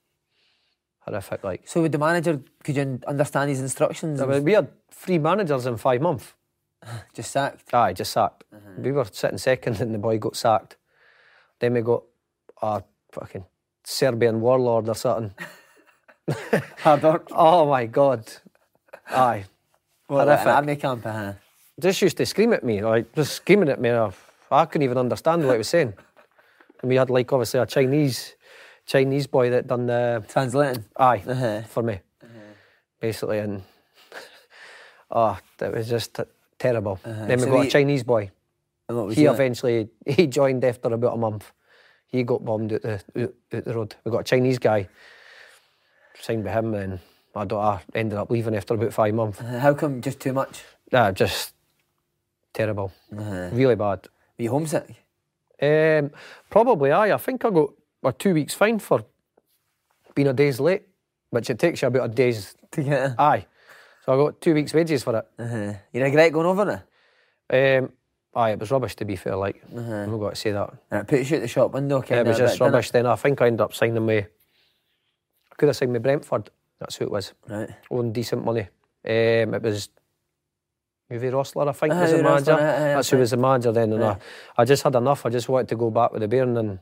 [1.00, 1.44] horrific.
[1.44, 4.20] Like So with the manager, could you understand his instructions?
[4.20, 6.34] I mean, we had three managers in five months.
[7.14, 7.72] Just sacked.
[7.72, 8.44] Aye, just sacked.
[8.54, 8.82] Mm-hmm.
[8.82, 10.76] We were sitting second and the boy got sacked.
[11.58, 12.02] Then we got
[12.60, 12.82] a
[13.12, 13.44] fucking
[13.84, 15.34] Serbian warlord or something.
[16.86, 18.30] Oh my God.
[19.08, 19.44] Aye.
[20.06, 20.46] What, Horrific.
[20.46, 21.32] army camp, uh-huh.
[21.80, 23.90] Just used to scream at me, like just screaming at me.
[23.90, 24.10] I,
[24.54, 25.92] I couldn't even understand what he was saying.
[26.80, 28.34] And we had like obviously a Chinese
[28.86, 30.84] Chinese boy that done the Translating.
[30.96, 31.62] aye Uh-huh.
[31.62, 32.00] for me.
[33.00, 33.62] Basically and
[35.10, 36.22] oh, that was just t-
[36.58, 36.98] terrible.
[37.04, 38.30] Then we So got we- a Chinese boy.
[38.88, 41.52] And what was he he eventually he joined after about a month.
[42.06, 43.34] He got bombed at the out,
[43.64, 43.96] the road.
[44.04, 44.88] We got a Chinese guy
[46.20, 47.00] signed with him, and
[47.34, 49.40] my daughter ended up leaving after about five months.
[49.40, 50.62] Uh, How come just too much?
[50.92, 51.54] Nah, just
[52.52, 53.48] terrible, Uh-huh.
[53.52, 54.06] really bad.
[54.38, 54.96] Were you homesick?
[55.62, 56.10] Um,
[56.50, 57.12] probably aye.
[57.14, 57.70] I think I got
[58.02, 59.04] a two weeks fine for
[60.14, 60.82] being a day's late,
[61.30, 63.14] which it takes you about a day's To get it?
[63.18, 63.46] aye.
[64.04, 65.26] So I got two weeks wages for it.
[65.38, 65.72] Uh-huh.
[65.92, 66.82] You regret going over
[67.50, 67.78] it?
[67.82, 67.92] Um,
[68.34, 69.36] aye, it was rubbish to be fair.
[69.36, 70.02] Like Uh-huh.
[70.02, 70.74] I've got to say that.
[70.90, 72.90] And it puts you out the shop window, kind it was just rubbish.
[72.90, 74.26] Then I think I ended up signing with.
[75.50, 76.50] I could have signed with Brentford.
[76.80, 77.32] That's who it was.
[77.48, 77.70] Right.
[77.90, 78.62] On decent money.
[79.06, 79.88] Um, it was
[81.10, 82.52] Uwe Rosler, I think, Aye, was the manager.
[82.54, 83.92] Aye, That's who was the manager then.
[83.92, 84.04] And.
[84.04, 84.16] I,
[84.56, 85.26] I just had enough.
[85.26, 86.78] I just wanted to go back with the Bairn and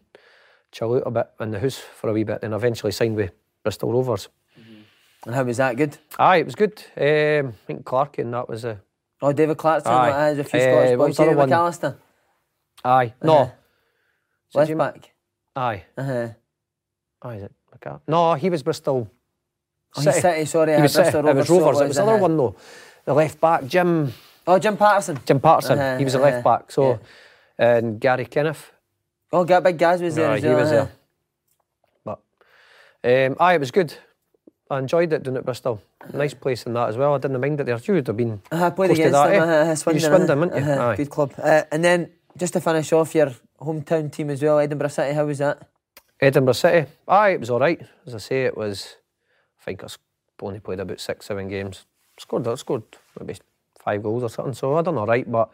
[0.71, 2.41] chill out a bit in the house for a wee bit.
[2.41, 3.33] Then eventually signed with
[3.65, 4.29] Bristol Rovers.
[5.27, 5.77] And how was that?
[5.77, 5.99] Good?
[6.19, 6.83] Aye, it was good.
[6.97, 8.81] Um, I think Clark and that was a.
[9.21, 10.11] Oh, David Clarkson, Aye.
[10.11, 10.35] aye.
[10.35, 10.99] there's a few Scottish boys.
[10.99, 11.49] was other Jamie one?
[11.51, 11.97] McAllister,
[12.85, 13.37] Aye, no.
[13.39, 14.63] Uh-huh.
[14.63, 15.13] Is it left back.
[15.55, 16.29] Aye, Uh-huh.
[17.23, 18.01] aye, is it McCall?
[18.09, 19.09] No, he was Bristol.
[19.97, 20.75] Oh, he's City, sorry.
[20.75, 21.05] He was City.
[21.11, 21.81] Bristol It was so Rovers.
[21.83, 22.21] It was the other aye.
[22.21, 22.57] one though.
[23.05, 24.13] The left back, Jim.
[24.47, 25.19] Oh, Jim Paterson.
[25.25, 25.79] Jim Paterson.
[25.79, 26.73] Uh-huh, he was a uh-huh, left back.
[26.73, 27.01] So,
[27.59, 28.73] and Garry Kenneth.
[29.33, 30.87] Oh, Big Gaz was there as he was uh-huh.
[30.87, 30.93] there.
[33.05, 33.95] Um, aye, it was good.
[34.71, 35.83] I enjoyed it doing it at Bristol.
[36.13, 37.15] Nice place in that as well.
[37.15, 37.79] I didn't mind it there.
[37.85, 39.49] You would have been I played against that, them.
[39.49, 39.63] eh?
[39.63, 40.73] Uh, You Swindon, Swindon, uh, weren't you?
[40.73, 40.97] uh, Aye.
[40.97, 41.35] Good club.
[41.37, 45.15] Uh, and then just to finish off your hometown team as well, Edinburgh City.
[45.15, 45.69] How was that?
[46.21, 46.91] Edinburgh City.
[47.09, 47.83] Aye, it was all right.
[48.07, 48.97] As I say, it was.
[49.61, 49.89] I think I
[50.41, 51.87] only played about six, seven games.
[52.19, 52.83] Scored, I scored
[53.19, 53.39] maybe
[53.79, 54.55] five goals or something.
[54.55, 55.51] So I done all right, but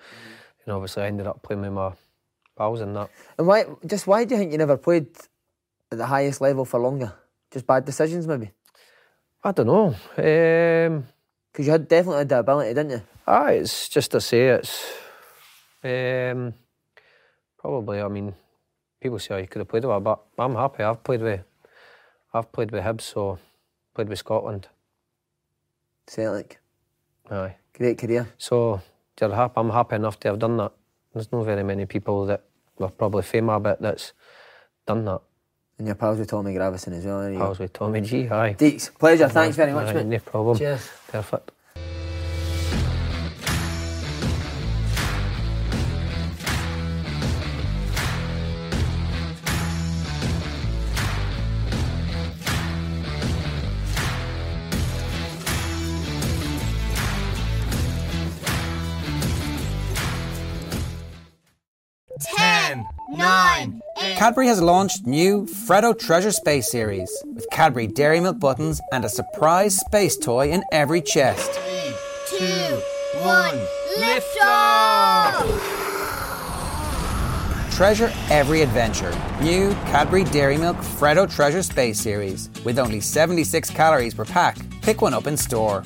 [0.59, 1.93] you know, obviously I ended up playing with my
[2.57, 3.11] pals and that.
[3.39, 3.65] And why?
[3.87, 5.07] Just why do you think you never played
[5.91, 7.13] at the highest level for longer?
[7.51, 8.51] Just bad decisions, maybe.
[9.43, 9.95] I don't know.
[10.19, 11.07] Um,
[11.53, 13.03] Because you had definitely had the ability, didn't you?
[13.27, 14.85] Ah, it's just to say it's
[15.85, 16.55] um,
[17.59, 18.01] probably.
[18.01, 18.35] I mean,
[19.01, 20.83] people say oh, you could have played with, but I'm happy.
[20.83, 21.41] I've played with,
[22.35, 23.39] I've played with Hibs, so
[23.95, 24.69] played with Scotland.
[26.09, 26.59] Celtic.
[27.31, 28.27] Aye, Great career.
[28.39, 28.81] so
[29.21, 29.55] you're happy.
[29.57, 30.73] I'm happy enough to have done that.
[31.13, 32.45] There's not very many people that
[32.79, 34.13] were probably famous a bit that's
[34.87, 35.21] done that.
[35.79, 37.21] And your pals with Tommy Gravesen as well.
[37.21, 37.39] there you.
[37.39, 38.29] Pals with Tommy G.
[38.29, 38.55] Aye.
[38.59, 39.29] Deeks, pleasure.
[39.29, 40.07] Thanks very much, Aye, mate.
[40.07, 40.59] No problem.
[40.59, 40.89] Cheers.
[41.09, 41.53] Perfect.
[64.19, 69.09] Cadbury has launched new Freddo Treasure Space Series with Cadbury Dairy Milk buttons and a
[69.09, 71.49] surprise space toy in every chest.
[72.29, 72.83] two,
[73.21, 73.57] one,
[73.97, 75.47] lift off!
[77.71, 79.17] Treasure every adventure.
[79.41, 84.59] New Cadbury Dairy Milk Freddo Treasure Space Series with only 76 calories per pack.
[84.83, 85.85] Pick one up in store.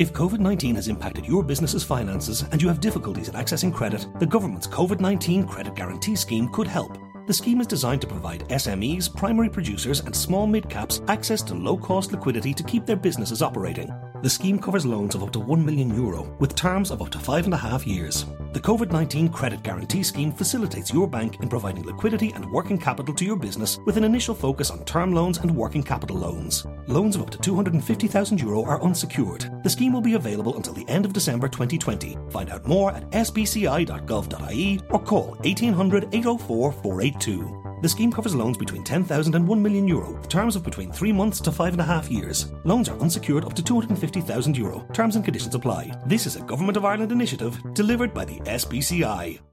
[0.00, 4.06] If COVID 19 has impacted your business's finances and you have difficulties in accessing credit,
[4.18, 6.96] the government's COVID 19 Credit Guarantee Scheme could help.
[7.26, 11.54] The scheme is designed to provide SMEs, primary producers, and small mid caps access to
[11.54, 13.92] low cost liquidity to keep their businesses operating.
[14.22, 17.18] The scheme covers loans of up to 1 million euro with terms of up to
[17.18, 18.26] five and a half years.
[18.52, 23.14] The COVID 19 Credit Guarantee Scheme facilitates your bank in providing liquidity and working capital
[23.14, 26.66] to your business with an initial focus on term loans and working capital loans.
[26.86, 29.50] Loans of up to 250,000 euro are unsecured.
[29.62, 32.18] The scheme will be available until the end of December 2020.
[32.28, 37.60] Find out more at sbci.gov.ie or call 1800 804 482.
[37.82, 41.40] The scheme covers loans between 10,000 and 1 million euro, terms of between 3 months
[41.40, 42.52] to 5.5 years.
[42.64, 44.92] Loans are unsecured up to 250 €50,000.
[44.92, 45.92] Terms and conditions apply.
[46.06, 49.49] This is a Government of Ireland initiative delivered by the SBCI.